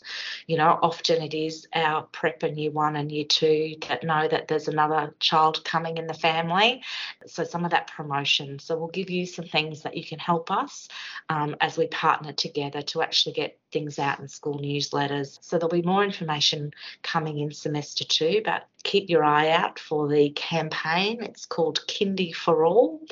You 0.47 0.59
know, 0.59 0.79
often 0.81 1.23
it 1.23 1.35
is 1.35 1.67
our 1.75 2.03
prep 2.03 2.45
and 2.45 2.57
year 2.57 2.71
one 2.71 2.95
and 2.95 3.11
year 3.11 3.25
two 3.25 3.75
that 3.89 4.05
know 4.05 4.29
that 4.29 4.47
there's 4.47 4.69
another 4.69 5.15
child 5.19 5.65
coming 5.65 5.99
in 5.99 6.07
the 6.07 6.15
family 6.15 6.83
so 7.27 7.45
some 7.45 7.65
of 7.65 7.71
that 7.73 7.89
promotion. 7.89 8.59
So 8.59 8.77
we'll 8.77 8.89
give 8.89 9.11
you 9.11 9.27
some 9.27 9.45
things 9.45 9.83
that 9.83 9.97
you 9.97 10.05
can 10.05 10.19
help 10.19 10.51
us 10.51 10.89
um, 11.29 11.57
as 11.61 11.77
we 11.77 11.87
partner 11.87 12.33
together 12.33 12.83
to 12.83 13.03
actually 13.03 13.35
get 13.35 13.59
things 13.73 13.99
out 13.99 14.21
in 14.21 14.29
school 14.29 14.59
newsletters. 14.59 15.39
So 15.43 15.59
there'll 15.59 15.69
be 15.69 15.83
more 15.83 16.05
information 16.05 16.73
coming 17.03 17.39
in 17.39 17.53
semester 17.53 18.05
two, 18.05 18.43
but 18.45 18.67
keep 18.83 19.11
your 19.11 19.25
eye 19.25 19.51
out 19.51 19.79
for 19.79 20.09
the 20.09 20.31
campaign. 20.31 21.23
It's 21.23 21.47
called 21.47 21.81
Kindy 21.87 22.35
for 22.35 22.65
All. 22.65 23.03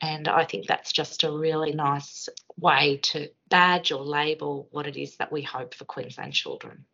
And 0.00 0.28
I 0.28 0.44
think 0.44 0.66
that's 0.66 0.92
just 0.92 1.24
a 1.24 1.32
really 1.32 1.72
nice 1.72 2.28
way 2.56 3.00
to 3.02 3.28
badge 3.48 3.90
or 3.90 4.02
label 4.02 4.68
what 4.70 4.86
it 4.86 4.96
is 4.96 5.16
that 5.16 5.32
we 5.32 5.42
hope 5.42 5.74
for 5.74 5.84
Queensland 5.84 6.34
children. 6.34 6.84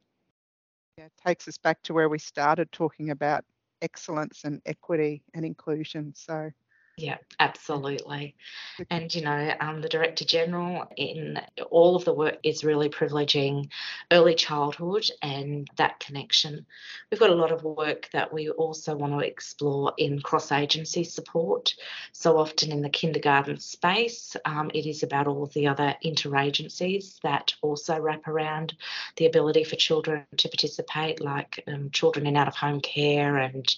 Yeah, 0.96 1.08
takes 1.24 1.48
us 1.48 1.58
back 1.58 1.82
to 1.82 1.92
where 1.92 2.08
we 2.08 2.18
started 2.18 2.72
talking 2.72 3.10
about 3.10 3.44
excellence 3.82 4.44
and 4.44 4.62
equity 4.64 5.22
and 5.34 5.44
inclusion. 5.44 6.14
So 6.14 6.50
Yeah, 6.96 7.16
absolutely. 7.40 8.36
And, 8.88 9.12
you 9.12 9.22
know, 9.22 9.52
um, 9.58 9.80
the 9.80 9.88
Director 9.88 10.24
General 10.24 10.86
in 10.96 11.40
all 11.68 11.96
of 11.96 12.04
the 12.04 12.12
work 12.14 12.38
is 12.44 12.62
really 12.62 12.88
privileging 12.88 13.68
early 14.12 14.36
childhood 14.36 15.10
and 15.20 15.68
that 15.76 15.98
connection. 15.98 16.64
We've 17.10 17.18
got 17.18 17.30
a 17.30 17.34
lot 17.34 17.50
of 17.50 17.64
work 17.64 18.08
that 18.12 18.32
we 18.32 18.48
also 18.48 18.94
want 18.94 19.12
to 19.12 19.26
explore 19.26 19.92
in 19.98 20.20
cross 20.20 20.52
agency 20.52 21.02
support. 21.02 21.74
So 22.12 22.38
often 22.38 22.70
in 22.70 22.80
the 22.80 22.88
kindergarten 22.90 23.58
space, 23.58 24.36
um, 24.44 24.70
it 24.72 24.86
is 24.86 25.02
about 25.02 25.26
all 25.26 25.42
of 25.42 25.52
the 25.52 25.66
other 25.66 25.96
interagencies 26.04 27.20
that 27.22 27.54
also 27.60 27.98
wrap 27.98 28.28
around 28.28 28.72
the 29.16 29.26
ability 29.26 29.64
for 29.64 29.74
children 29.74 30.26
to 30.36 30.48
participate, 30.48 31.20
like 31.20 31.60
um, 31.66 31.90
children 31.90 32.24
in 32.28 32.36
out 32.36 32.46
of 32.46 32.54
home 32.54 32.80
care 32.80 33.36
and 33.36 33.74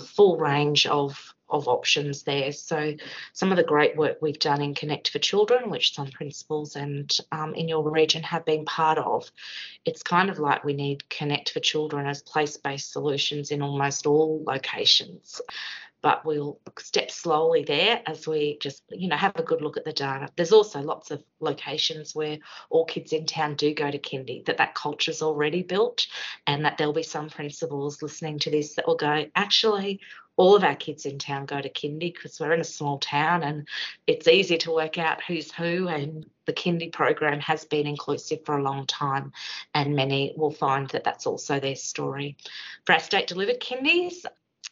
full 0.00 0.38
range 0.38 0.86
of 0.86 1.34
of 1.50 1.68
options 1.68 2.22
there. 2.22 2.52
So 2.52 2.94
some 3.32 3.50
of 3.50 3.56
the 3.56 3.64
great 3.64 3.96
work 3.96 4.18
we've 4.20 4.38
done 4.38 4.62
in 4.62 4.74
Connect 4.74 5.10
for 5.10 5.18
Children, 5.18 5.70
which 5.70 5.94
some 5.94 6.10
principals 6.10 6.76
and 6.76 7.10
um, 7.32 7.54
in 7.54 7.68
your 7.68 7.88
region 7.90 8.22
have 8.22 8.44
been 8.44 8.64
part 8.64 8.98
of, 8.98 9.30
it's 9.84 10.02
kind 10.02 10.30
of 10.30 10.38
like 10.38 10.64
we 10.64 10.74
need 10.74 11.08
Connect 11.08 11.50
for 11.50 11.60
Children 11.60 12.06
as 12.06 12.22
place-based 12.22 12.92
solutions 12.92 13.50
in 13.50 13.62
almost 13.62 14.06
all 14.06 14.42
locations. 14.46 15.40
But 16.02 16.24
we'll 16.24 16.58
step 16.78 17.10
slowly 17.10 17.62
there 17.62 18.00
as 18.06 18.26
we 18.26 18.56
just, 18.62 18.82
you 18.88 19.08
know, 19.08 19.16
have 19.16 19.36
a 19.36 19.42
good 19.42 19.60
look 19.60 19.76
at 19.76 19.84
the 19.84 19.92
data. 19.92 20.30
There's 20.34 20.50
also 20.52 20.80
lots 20.80 21.10
of 21.10 21.22
locations 21.40 22.14
where 22.14 22.38
all 22.70 22.86
kids 22.86 23.12
in 23.12 23.26
town 23.26 23.54
do 23.54 23.74
go 23.74 23.90
to 23.90 23.98
kindy, 23.98 24.42
that 24.46 24.56
that 24.56 24.74
culture's 24.74 25.20
already 25.20 25.62
built, 25.62 26.06
and 26.46 26.64
that 26.64 26.78
there'll 26.78 26.94
be 26.94 27.02
some 27.02 27.28
principals 27.28 28.00
listening 28.00 28.38
to 28.38 28.50
this 28.50 28.76
that 28.76 28.86
will 28.86 28.96
go, 28.96 29.26
actually, 29.34 30.00
all 30.40 30.56
of 30.56 30.64
our 30.64 30.74
kids 30.74 31.04
in 31.04 31.18
town 31.18 31.44
go 31.44 31.60
to 31.60 31.68
kindy 31.68 32.14
because 32.14 32.40
we're 32.40 32.54
in 32.54 32.62
a 32.62 32.64
small 32.64 32.96
town 32.96 33.42
and 33.42 33.68
it's 34.06 34.26
easy 34.26 34.56
to 34.56 34.70
work 34.70 34.96
out 34.96 35.22
who's 35.22 35.52
who 35.52 35.86
and 35.86 36.24
the 36.46 36.52
kindy 36.54 36.90
program 36.90 37.38
has 37.40 37.66
been 37.66 37.86
inclusive 37.86 38.42
for 38.46 38.56
a 38.56 38.62
long 38.62 38.86
time 38.86 39.32
and 39.74 39.94
many 39.94 40.32
will 40.38 40.50
find 40.50 40.88
that 40.88 41.04
that's 41.04 41.26
also 41.26 41.60
their 41.60 41.76
story. 41.76 42.38
For 42.86 42.94
our 42.94 43.00
state 43.00 43.26
delivered 43.26 43.60
kindies 43.60 44.24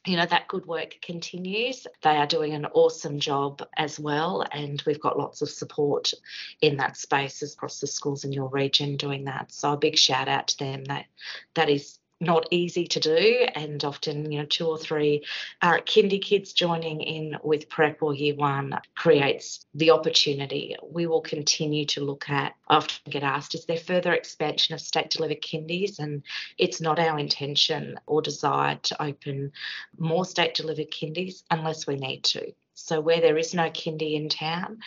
you 0.06 0.16
know 0.16 0.24
that 0.24 0.48
good 0.48 0.64
work 0.64 0.96
continues. 1.02 1.86
They 2.00 2.16
are 2.16 2.26
doing 2.26 2.54
an 2.54 2.64
awesome 2.64 3.20
job 3.20 3.62
as 3.76 4.00
well 4.00 4.46
and 4.50 4.82
we've 4.86 5.00
got 5.00 5.18
lots 5.18 5.42
of 5.42 5.50
support 5.50 6.14
in 6.62 6.78
that 6.78 6.96
space 6.96 7.42
across 7.42 7.80
the 7.80 7.86
schools 7.86 8.24
in 8.24 8.32
your 8.32 8.48
region 8.48 8.96
doing 8.96 9.24
that. 9.24 9.52
So 9.52 9.74
a 9.74 9.76
big 9.76 9.98
shout 9.98 10.28
out 10.28 10.48
to 10.48 10.58
them. 10.60 10.84
That 10.84 11.04
that 11.52 11.68
is 11.68 11.98
not 12.20 12.46
easy 12.50 12.86
to 12.86 13.00
do 13.00 13.46
and 13.54 13.84
often 13.84 14.30
you 14.30 14.40
know 14.40 14.46
two 14.46 14.66
or 14.66 14.78
three 14.78 15.24
uh, 15.62 15.76
kindy 15.78 16.20
kids 16.20 16.52
joining 16.52 17.00
in 17.00 17.36
with 17.42 17.68
prep 17.68 18.02
or 18.02 18.14
year 18.14 18.34
one 18.34 18.78
creates 18.94 19.64
the 19.74 19.90
opportunity. 19.90 20.76
We 20.82 21.06
will 21.06 21.20
continue 21.20 21.84
to 21.86 22.04
look 22.04 22.28
at 22.28 22.54
I 22.68 22.76
often 22.76 23.10
get 23.10 23.22
asked 23.22 23.54
is 23.54 23.66
there 23.66 23.76
further 23.76 24.12
expansion 24.12 24.74
of 24.74 24.80
state 24.80 25.10
delivered 25.10 25.42
kindies? 25.42 25.98
And 25.98 26.22
it's 26.58 26.80
not 26.80 26.98
our 26.98 27.18
intention 27.18 27.98
or 28.06 28.22
desire 28.22 28.76
to 28.76 29.02
open 29.02 29.52
more 29.96 30.24
state 30.24 30.54
delivered 30.54 30.90
kindies 30.90 31.44
unless 31.50 31.86
we 31.86 31.96
need 31.96 32.24
to 32.24 32.52
so, 32.78 33.00
where 33.00 33.20
there 33.20 33.36
is 33.36 33.54
no 33.54 33.70
kindy 33.70 34.14
in 34.14 34.28
town 34.28 34.78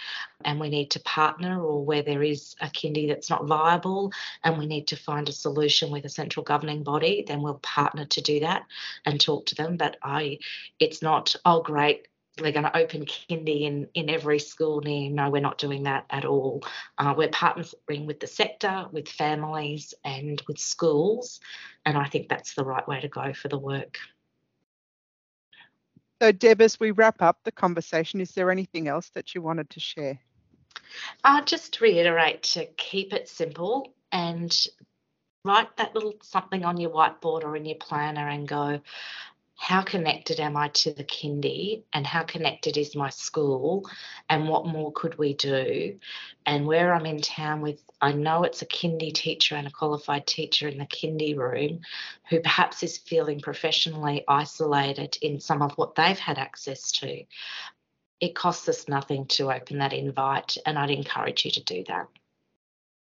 and 0.45 0.59
we 0.59 0.69
need 0.69 0.91
to 0.91 0.99
partner, 1.01 1.61
or 1.61 1.83
where 1.83 2.01
there 2.01 2.23
is 2.23 2.55
a 2.61 2.67
kindy 2.67 3.07
that's 3.07 3.29
not 3.29 3.45
viable 3.45 4.11
and 4.43 4.57
we 4.57 4.65
need 4.65 4.87
to 4.87 4.95
find 4.95 5.27
a 5.29 5.33
solution 5.33 5.91
with 5.91 6.05
a 6.05 6.09
central 6.09 6.43
governing 6.43 6.83
body, 6.83 7.23
then 7.27 7.41
we'll 7.41 7.55
partner 7.55 8.05
to 8.05 8.21
do 8.21 8.39
that 8.39 8.63
and 9.05 9.19
talk 9.19 9.45
to 9.47 9.55
them. 9.55 9.77
But 9.77 9.97
I, 10.01 10.39
it's 10.79 11.01
not, 11.01 11.35
oh, 11.45 11.61
great, 11.61 12.07
we're 12.39 12.53
going 12.53 12.63
to 12.63 12.77
open 12.77 13.05
kindy 13.05 13.63
in, 13.63 13.87
in 13.93 14.09
every 14.09 14.39
school 14.39 14.79
near. 14.81 15.11
No, 15.11 15.29
we're 15.29 15.41
not 15.41 15.57
doing 15.57 15.83
that 15.83 16.05
at 16.09 16.25
all. 16.25 16.63
Uh, 16.97 17.13
we're 17.15 17.27
partnering 17.27 18.05
with 18.05 18.19
the 18.19 18.27
sector, 18.27 18.85
with 18.91 19.09
families, 19.09 19.93
and 20.05 20.41
with 20.47 20.57
schools. 20.57 21.41
And 21.85 21.97
I 21.97 22.05
think 22.05 22.29
that's 22.29 22.53
the 22.53 22.63
right 22.63 22.87
way 22.87 23.01
to 23.01 23.09
go 23.09 23.33
for 23.33 23.49
the 23.49 23.59
work. 23.59 23.97
So, 26.21 26.31
Deb, 26.31 26.61
as 26.61 26.79
we 26.79 26.91
wrap 26.91 27.23
up 27.23 27.39
the 27.43 27.51
conversation, 27.51 28.21
is 28.21 28.33
there 28.33 28.51
anything 28.51 28.87
else 28.87 29.09
that 29.15 29.33
you 29.33 29.41
wanted 29.41 29.71
to 29.71 29.79
share? 29.79 30.19
Uh, 31.23 31.41
just 31.41 31.81
reiterate 31.81 32.43
to 32.43 32.67
keep 32.77 33.11
it 33.11 33.27
simple 33.27 33.95
and 34.11 34.55
write 35.43 35.75
that 35.77 35.95
little 35.95 36.13
something 36.21 36.63
on 36.63 36.79
your 36.79 36.91
whiteboard 36.91 37.43
or 37.43 37.55
in 37.55 37.65
your 37.65 37.77
planner 37.77 38.29
and 38.29 38.47
go, 38.47 38.79
how 39.61 39.83
connected 39.83 40.39
am 40.39 40.57
I 40.57 40.69
to 40.69 40.91
the 40.91 41.03
kindy 41.03 41.83
and 41.93 42.05
how 42.05 42.23
connected 42.23 42.77
is 42.77 42.95
my 42.95 43.09
school 43.09 43.87
and 44.27 44.49
what 44.49 44.65
more 44.65 44.91
could 44.91 45.19
we 45.19 45.35
do? 45.35 45.99
And 46.47 46.65
where 46.65 46.95
I'm 46.95 47.05
in 47.05 47.21
town 47.21 47.61
with, 47.61 47.79
I 48.01 48.11
know 48.11 48.43
it's 48.43 48.63
a 48.63 48.65
kindy 48.65 49.13
teacher 49.13 49.55
and 49.55 49.67
a 49.67 49.71
qualified 49.71 50.25
teacher 50.25 50.67
in 50.67 50.79
the 50.79 50.87
kindy 50.87 51.37
room 51.37 51.81
who 52.27 52.39
perhaps 52.39 52.81
is 52.81 52.97
feeling 52.97 53.39
professionally 53.39 54.23
isolated 54.27 55.19
in 55.21 55.39
some 55.39 55.61
of 55.61 55.73
what 55.73 55.93
they've 55.93 56.17
had 56.17 56.39
access 56.39 56.91
to. 56.93 57.23
It 58.19 58.33
costs 58.33 58.67
us 58.67 58.87
nothing 58.87 59.27
to 59.27 59.53
open 59.53 59.77
that 59.77 59.93
invite, 59.93 60.57
and 60.65 60.79
I'd 60.79 60.89
encourage 60.89 61.45
you 61.45 61.51
to 61.51 61.63
do 61.63 61.83
that. 61.87 62.07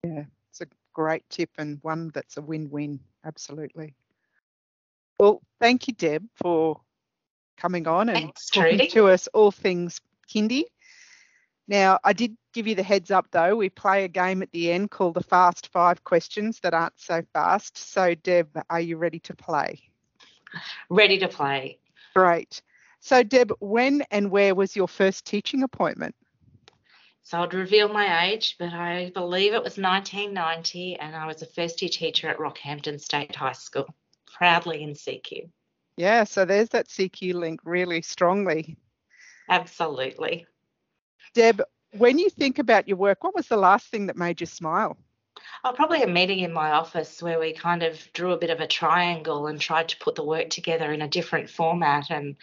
Yeah, 0.03 0.25
it's 0.51 0.61
a 0.61 0.67
great 0.93 1.23
tip 1.31 1.51
and 1.57 1.79
one 1.83 2.11
that's 2.13 2.37
a 2.37 2.43
win 2.43 2.69
win. 2.69 2.99
Absolutely. 3.25 3.95
Well, 5.19 5.43
thank 5.61 5.89
you, 5.89 5.95
Deb, 5.95 6.25
for 6.37 6.81
coming 7.57 7.89
on 7.89 8.09
and 8.09 8.19
Thanks, 8.19 8.47
talking 8.47 8.79
Trudy. 8.79 8.91
to 8.91 9.09
us 9.09 9.27
all 9.29 9.51
things 9.51 10.01
kindy. 10.33 10.65
Now, 11.67 11.99
I 12.03 12.13
did 12.13 12.37
give 12.55 12.67
you 12.67 12.75
the 12.75 12.83
heads 12.83 13.11
up 13.11 13.27
though. 13.31 13.57
We 13.57 13.69
play 13.69 14.05
a 14.05 14.09
game 14.09 14.43
at 14.43 14.51
the 14.53 14.73
end 14.73 14.91
called 14.91 15.15
the 15.15 15.23
Fast 15.23 15.69
Five 15.69 16.03
Questions 16.05 16.61
that 16.61 16.73
aren't 16.73 16.99
so 16.99 17.23
fast. 17.33 17.77
So, 17.77 18.15
Deb, 18.15 18.49
are 18.71 18.81
you 18.81 18.97
ready 18.97 19.19
to 19.21 19.35
play? 19.35 19.83
Ready 20.89 21.19
to 21.19 21.29
play. 21.29 21.79
Great. 22.15 22.63
So, 23.01 23.23
Deb, 23.23 23.53
when 23.61 24.03
and 24.11 24.31
where 24.31 24.55
was 24.55 24.75
your 24.75 24.89
first 24.89 25.27
teaching 25.27 25.63
appointment? 25.63 26.15
So 27.23 27.43
I'd 27.43 27.53
reveal 27.53 27.89
my 27.89 28.31
age, 28.31 28.57
but 28.59 28.73
I 28.73 29.11
believe 29.13 29.53
it 29.53 29.63
was 29.63 29.77
1990 29.77 30.97
and 30.97 31.15
I 31.15 31.27
was 31.27 31.43
a 31.43 31.47
first 31.47 31.83
year 31.83 31.91
teacher 31.91 32.29
at 32.29 32.39
Rockhampton 32.39 32.99
State 32.99 33.37
High 33.37 33.53
School 33.53 33.95
proudly 34.33 34.83
in 34.83 34.91
CQ. 34.91 35.49
Yeah, 35.97 36.25
so 36.25 36.45
there's 36.45 36.69
that 36.71 36.89
CQ 36.89 37.35
link 37.35 37.61
really 37.65 38.03
strongly. 38.03 38.77
Absolutely. 39.49 40.47
Deb, 41.35 41.63
when 41.97 42.19
you 42.19 42.31
think 42.31 42.59
about 42.59 42.87
your 42.87 42.97
work, 42.97 43.25
what 43.25 43.35
was 43.35 43.49
the 43.49 43.57
last 43.57 43.89
thing 43.91 44.07
that 44.07 44.17
made 44.17 44.41
you 44.41 44.47
smile? 44.47 44.97
Oh, 45.65 45.73
probably 45.73 46.03
a 46.03 46.07
meeting 46.07 46.41
in 46.41 46.53
my 46.53 46.71
office 46.71 47.23
where 47.23 47.41
we 47.41 47.53
kind 47.53 47.83
of 47.83 48.01
drew 48.13 48.33
a 48.33 48.39
bit 48.39 48.51
of 48.51 48.61
a 48.61 48.67
triangle 48.67 49.49
and 49.49 49.61
tried 49.61 49.89
to 49.89 49.99
put 49.99 50.15
the 50.15 50.25
work 50.25 50.51
together 50.51 50.93
in 50.93 51.03
a 51.03 51.09
different 51.09 51.51
format. 51.51 52.11
And, 52.11 52.37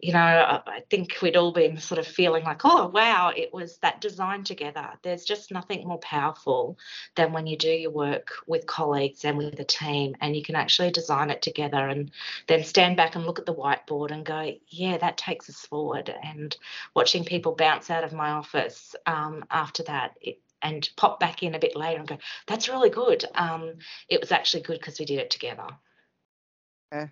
you 0.00 0.12
know, 0.12 0.18
I 0.18 0.82
think 0.90 1.16
we'd 1.22 1.36
all 1.36 1.52
been 1.52 1.78
sort 1.78 1.98
of 1.98 2.06
feeling 2.06 2.44
like, 2.44 2.62
oh, 2.64 2.88
wow, 2.88 3.32
it 3.36 3.54
was 3.54 3.78
that 3.78 4.00
design 4.00 4.44
together. 4.44 4.90
There's 5.02 5.24
just 5.24 5.52
nothing 5.52 5.86
more 5.86 5.98
powerful 5.98 6.76
than 7.14 7.32
when 7.32 7.46
you 7.46 7.56
do 7.56 7.70
your 7.70 7.92
work 7.92 8.32
with 8.46 8.66
colleagues 8.66 9.24
and 9.24 9.38
with 9.38 9.60
a 9.60 9.64
team 9.64 10.16
and 10.20 10.34
you 10.34 10.42
can 10.42 10.56
actually 10.56 10.90
design 10.90 11.30
it 11.30 11.42
together 11.42 11.88
and 11.88 12.10
then 12.48 12.64
stand 12.64 12.96
back 12.96 13.14
and 13.14 13.24
look 13.24 13.38
at 13.38 13.46
the 13.46 13.54
whiteboard 13.54 14.10
and 14.10 14.26
go, 14.26 14.52
yeah, 14.68 14.98
that 14.98 15.16
takes 15.16 15.48
us 15.48 15.60
forward. 15.60 16.12
And 16.22 16.56
watching 16.94 17.24
people 17.24 17.54
bounce 17.54 17.90
out 17.90 18.04
of 18.04 18.12
my 18.12 18.30
office 18.30 18.94
um, 19.06 19.44
after 19.50 19.82
that, 19.84 20.16
it, 20.20 20.40
and 20.66 20.90
pop 20.96 21.20
back 21.20 21.44
in 21.44 21.54
a 21.54 21.60
bit 21.60 21.76
later 21.76 22.00
and 22.00 22.08
go, 22.08 22.18
that's 22.48 22.68
really 22.68 22.90
good. 22.90 23.24
Um, 23.36 23.74
it 24.08 24.20
was 24.20 24.32
actually 24.32 24.64
good 24.64 24.80
because 24.80 24.98
we 24.98 25.04
did 25.04 25.20
it 25.20 25.30
together. 25.30 25.68
Yeah. 26.90 27.06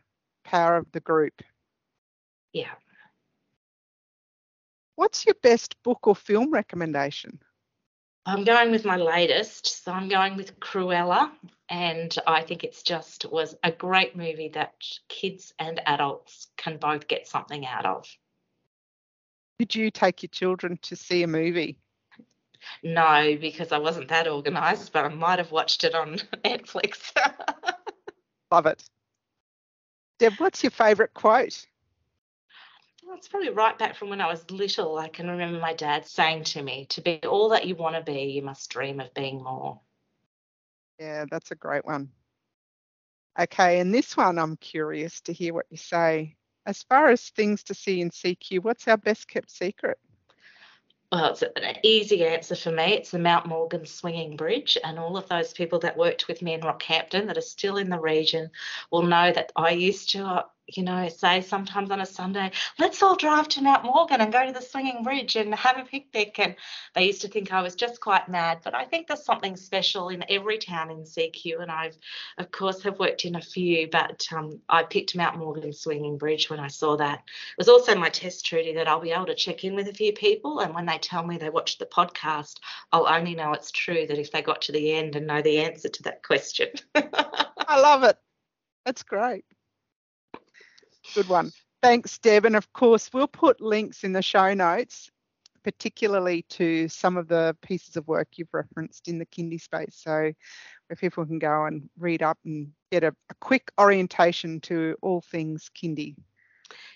Power 0.45 0.79
of 0.79 0.91
the 0.91 1.01
group. 1.01 1.41
Yeah. 2.53 2.73
What's 4.97 5.25
your 5.25 5.37
best 5.41 5.81
book 5.85 6.07
or 6.07 6.17
film 6.17 6.53
recommendation? 6.53 7.39
I'm 8.27 8.43
going 8.43 8.73
with 8.73 8.85
my 8.85 8.97
latest. 8.97 9.85
So 9.85 9.93
I'm 9.93 10.09
going 10.09 10.37
with 10.37 10.59
Cruella. 10.59 11.31
And 11.69 12.15
I 12.27 12.43
think 12.43 12.65
it's 12.65 12.83
just 12.83 13.25
was 13.31 13.55
a 13.63 13.71
great 13.71 14.17
movie 14.17 14.51
that 14.55 14.75
kids 15.09 15.55
and 15.61 15.81
adults 15.87 16.49
can 16.57 16.77
both 16.79 17.07
get 17.07 17.29
something 17.29 17.65
out 17.65 17.87
of. 17.87 18.09
Did 19.61 19.75
you 19.77 19.93
take 19.93 20.23
your 20.25 20.31
children 20.31 20.77
to 20.83 20.97
see 20.97 21.23
a 21.23 21.29
movie? 21.29 21.79
No, 22.83 23.37
because 23.41 23.73
I 23.73 23.79
wasn't 23.79 24.09
that 24.09 24.29
organised, 24.29 24.93
but 24.93 25.05
I 25.05 25.09
might 25.09 25.39
have 25.39 25.53
watched 25.53 25.85
it 25.85 25.95
on 25.95 26.17
Netflix. 26.45 27.13
Love 28.51 28.67
it. 28.67 28.83
Deb, 30.19 30.35
what's 30.39 30.63
your 30.63 30.71
favourite 30.71 31.13
quote? 31.15 31.67
Well, 33.07 33.17
it's 33.17 33.29
probably 33.29 33.51
right 33.51 33.79
back 33.79 33.97
from 33.97 34.09
when 34.11 34.21
I 34.21 34.29
was 34.29 34.51
little. 34.51 34.97
I 34.97 35.09
can 35.09 35.29
remember 35.29 35.59
my 35.59 35.75
dad 35.75 36.07
saying 36.07 36.45
to 36.45 36.63
me, 36.63 36.87
To 36.91 37.01
be 37.01 37.21
all 37.25 37.51
that 37.51 37.67
you 37.67 37.75
want 37.75 37.97
to 37.97 38.03
be, 38.03 38.23
you 38.33 38.43
must 38.43 38.71
dream 38.71 39.01
of 39.01 39.13
being 39.15 39.43
more. 39.43 39.81
Yeah, 40.99 41.25
that's 41.31 41.51
a 41.51 41.57
great 41.57 41.85
one. 41.85 42.11
Okay, 43.39 43.81
and 43.81 43.93
this 43.93 44.17
one 44.17 44.39
I'm 44.39 44.57
curious 44.57 45.21
to 45.23 45.33
hear 45.33 45.53
what 45.53 45.67
you 45.69 45.77
say. 45.77 46.37
as 46.67 46.83
far 46.85 47.09
as 47.09 47.29
things 47.31 47.65
to 47.65 47.75
see 47.75 48.01
in 48.01 48.11
CQ, 48.11 48.63
what's 48.63 48.87
our 48.89 48.97
best 48.97 49.29
kept 49.29 49.51
secret? 49.51 49.99
Well, 51.15 51.27
it's 51.27 51.43
an 51.43 51.77
easy 51.85 52.27
answer 52.27 52.57
for 52.57 52.73
me. 52.73 52.95
It's 52.95 53.13
the 53.13 53.21
Mount 53.21 53.47
Morgan 53.47 53.87
Swinging 53.87 54.35
Bridge, 54.37 54.77
and 54.83 54.99
all 54.99 55.17
of 55.17 55.29
those 55.29 55.53
people 55.53 55.79
that 55.79 55.97
worked 55.97 56.27
with 56.27 56.43
me 56.43 56.55
in 56.55 56.61
Rockhampton 56.63 57.29
that 57.29 57.39
are 57.39 57.41
still 57.41 57.77
in 57.77 57.89
the 57.89 58.01
region 58.01 58.51
will 58.91 59.05
know 59.05 59.31
that 59.31 59.53
I 59.55 59.71
used 59.71 60.11
to 60.11 60.47
you 60.67 60.83
know, 60.83 61.09
say 61.09 61.41
sometimes 61.41 61.91
on 61.91 62.01
a 62.01 62.07
Sunday, 62.07 62.51
let's 62.79 63.03
all 63.03 63.17
drive 63.17 63.49
to 63.49 63.63
Mount 63.63 63.85
Morgan 63.85 64.21
and 64.21 64.33
go 64.33 64.47
to 64.47 64.53
the 64.53 64.63
swinging 64.63 65.03
bridge 65.03 65.37
and 65.37 65.55
have 65.55 65.79
a 65.79 65.85
picnic. 65.85 66.39
And 66.39 66.57
they 66.95 67.05
used 67.05 67.21
to 67.23 67.29
think 67.29 67.53
I 67.53 67.63
was 67.63 67.75
just 67.75 68.01
quite 68.01 68.29
mad. 68.29 68.61
But 68.65 68.75
I 68.75 68.85
think 68.85 69.07
there's 69.07 69.25
something 69.25 69.57
special 69.57 70.09
in 70.09 70.25
every 70.29 70.59
town 70.59 70.91
in 70.91 71.03
CQ. 71.03 71.61
And 71.61 71.71
I've, 71.71 71.97
of 72.39 72.51
course, 72.51 72.83
have 72.83 72.99
worked 72.99 73.25
in 73.25 73.37
a 73.37 73.43
few, 73.43 73.89
but 73.91 74.27
um, 74.33 74.61
I 74.69 74.83
picked 74.85 75.17
Mount 75.17 75.39
Morgan 75.39 75.73
swinging 75.73 76.17
bridge 76.17 76.49
when 76.49 76.61
I 76.61 76.69
saw 76.69 76.97
that. 76.97 77.19
It 77.19 77.59
was 77.59 77.69
also 77.69 77.95
my 77.95 78.09
test, 78.09 78.47
Trudy, 78.47 78.75
that 78.75 78.89
I'll 78.89 79.01
be 79.01 79.13
able 79.13 79.27
to 79.27 79.35
check 79.35 79.65
in 79.65 79.75
with 79.75 79.89
a 79.89 79.95
few 79.95 80.13
people. 80.13 80.61
And 80.61 80.75
when 80.75 80.87
they 80.87 80.99
tell 80.99 81.27
me 81.27 81.37
they 81.37 81.51
watched 81.51 81.79
the 81.79 81.87
podcast, 81.87 82.59
I'll 82.93 83.07
only 83.07 83.35
know 83.35 83.53
it's 83.53 83.71
true 83.71 84.07
that 84.07 84.19
if 84.19 84.33
they 84.33 84.43
got 84.43 84.63
to 84.63 84.73
the 84.73 84.95
end 84.95 85.17
and 85.17 85.27
know 85.27 85.43
the 85.43 85.59
answer 85.59 85.89
to 85.89 86.03
that 86.05 86.23
question. 86.23 86.69
I 86.95 87.81
love 87.81 88.05
it. 88.05 88.17
That's 88.85 89.03
great. 89.03 89.45
Good 91.15 91.29
one. 91.29 91.53
Thanks, 91.83 92.19
Deb. 92.19 92.45
And 92.45 92.57
of 92.57 92.73
course, 92.73 93.11
we'll 93.13 93.29
put 93.29 93.61
links 93.61 94.05
in 94.05 94.13
the 94.13 94.23
show 94.23 94.55
notes, 94.55 95.11
particularly 95.63 96.43
to 96.51 96.89
some 96.89 97.17
of 97.17 97.29
the 97.29 97.57
pieces 97.63 97.97
of 97.97 98.09
work 98.09 98.29
you've 98.37 98.55
referenced 98.55 99.09
in 99.09 99.19
the 99.19 99.27
kindy 99.27 99.61
space. 99.61 99.97
So 100.03 100.33
where 100.89 100.97
people 100.97 101.27
can 101.27 101.39
go 101.39 101.67
and 101.67 101.89
read 101.99 102.23
up 102.23 102.39
and 102.45 102.73
get 102.91 103.05
a, 103.05 103.15
a 103.31 103.35
quick 103.41 103.71
orientation 103.79 104.61
to 104.63 104.97
all 105.03 105.21
things 105.21 105.71
kindy. 105.77 106.15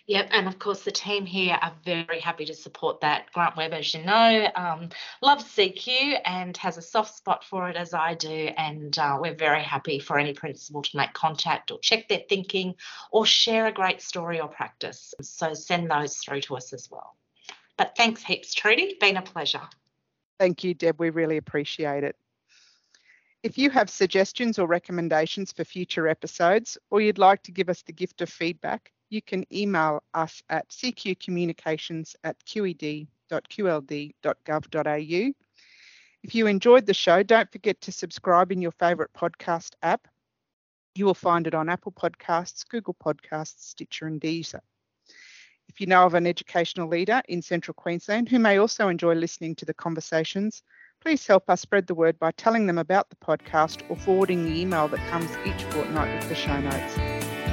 Yep, 0.07 0.29
and 0.31 0.49
of 0.49 0.59
course 0.59 0.85
the 0.85 0.91
team 0.91 1.27
here 1.27 1.59
are 1.61 1.75
very 1.85 2.21
happy 2.21 2.47
to 2.47 2.55
support 2.55 3.03
that. 3.03 3.31
Grant 3.35 3.57
Webb, 3.59 3.75
as 3.75 3.93
you 3.93 4.03
know, 4.03 4.49
um, 4.55 4.89
loves 5.21 5.45
CQ 5.45 6.21
and 6.25 6.57
has 6.57 6.79
a 6.79 6.83
soft 6.83 7.15
spot 7.15 7.45
for 7.45 7.69
it 7.69 7.77
as 7.77 7.93
I 7.93 8.15
do, 8.15 8.51
and 8.57 8.99
uh, 8.99 9.19
we're 9.21 9.35
very 9.35 9.63
happy 9.63 9.99
for 9.99 10.19
any 10.19 10.33
principal 10.33 10.81
to 10.81 10.97
make 10.97 11.13
contact 11.13 11.71
or 11.71 11.79
check 11.81 12.09
their 12.09 12.23
thinking 12.27 12.75
or 13.13 13.27
share 13.27 13.67
a 13.67 13.73
great 13.73 14.01
story 14.01 14.41
or 14.41 14.49
practice. 14.49 15.13
So 15.21 15.53
send 15.53 15.91
those 15.91 16.17
through 16.17 16.41
to 16.43 16.57
us 16.57 16.73
as 16.73 16.91
well. 16.91 17.15
But 17.77 17.95
thanks 17.95 18.23
heaps, 18.23 18.55
Trudy. 18.55 18.97
Been 18.99 19.19
a 19.19 19.23
pleasure. 19.23 19.69
Thank 20.39 20.65
you, 20.65 20.73
Deb. 20.73 20.99
We 20.99 21.11
really 21.11 21.37
appreciate 21.37 22.03
it. 22.03 22.17
If 23.43 23.59
you 23.59 23.69
have 23.71 23.91
suggestions 23.91 24.59
or 24.59 24.67
recommendations 24.67 25.53
for 25.53 25.65
future 25.65 26.09
episodes, 26.09 26.79
or 26.91 27.01
you'd 27.03 27.19
like 27.19 27.43
to 27.45 27.53
give 27.53 27.69
us 27.69 27.83
the 27.83 27.93
gift 27.93 28.21
of 28.21 28.31
feedback, 28.31 28.91
you 29.11 29.23
can 29.23 29.45
email 29.53 30.03
us 30.15 30.43
at 30.49 30.69
cqcommunications 30.69 32.15
at 32.25 32.37
qed.qld.gov.au. 32.45 33.09
If 36.25 36.35
you 36.35 36.47
enjoyed 36.47 36.87
the 36.87 36.95
show, 36.95 37.23
don't 37.23 37.51
forget 37.53 37.81
to 37.83 37.93
subscribe 37.93 38.51
in 38.53 38.61
your 38.61 38.73
favourite 38.73 39.13
podcast 39.13 39.75
app. 39.83 40.09
You 40.95 41.07
will 41.07 41.15
find 41.15 41.47
it 41.47 41.55
on 41.55 41.69
Apple 41.69 41.93
Podcasts, 41.93 42.69
Google 42.69 42.95
Podcasts, 42.95 43.61
Stitcher, 43.61 44.07
and 44.07 44.21
Deezer. 44.21 44.61
If 45.69 45.81
you 45.81 45.87
know 45.87 46.05
of 46.07 46.15
an 46.15 46.27
educational 46.27 46.89
leader 46.89 47.23
in 47.29 47.43
Central 47.43 47.75
Queensland 47.75 48.29
who 48.29 48.39
may 48.39 48.59
also 48.59 48.89
enjoy 48.89 49.15
listening 49.15 49.55
to 49.57 49.65
the 49.65 49.75
conversations, 49.75 50.63
please 51.01 51.27
help 51.27 51.49
us 51.49 51.61
spread 51.61 51.87
the 51.87 51.95
word 51.95 52.19
by 52.19 52.33
telling 52.33 52.67
them 52.67 52.79
about 52.79 53.11
the 53.11 53.17
podcast 53.17 53.89
or 53.89 53.97
forwarding 53.97 54.45
the 54.45 54.61
email 54.61 54.89
that 54.89 55.07
comes 55.11 55.31
each 55.47 55.63
fortnight 55.65 56.19
with 56.19 56.29
the 56.29 56.35
show 56.35 56.59
notes. 56.61 56.95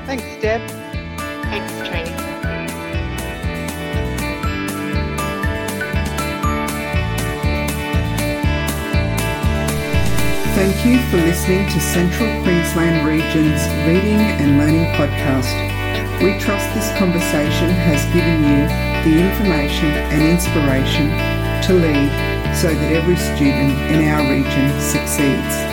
Thanks, 0.08 0.24
Deb. 0.42 0.95
Thank 10.56 10.86
you 10.86 11.00
for 11.10 11.18
listening 11.18 11.70
to 11.70 11.80
Central 11.80 12.28
Queensland 12.44 13.08
Region's 13.08 13.62
Reading 13.88 14.20
and 14.20 14.58
Learning 14.58 14.86
Podcast. 14.96 15.54
We 16.22 16.38
trust 16.40 16.74
this 16.74 16.92
conversation 16.98 17.70
has 17.70 18.04
given 18.14 18.44
you 18.44 18.68
the 19.06 19.18
information 19.30 19.92
and 20.12 20.24
inspiration 20.24 21.10
to 21.68 21.74
lead 21.74 22.12
so 22.54 22.74
that 22.74 22.92
every 22.92 23.16
student 23.16 23.72
in 23.92 24.08
our 24.10 24.30
region 24.30 24.82
succeeds. 24.82 25.65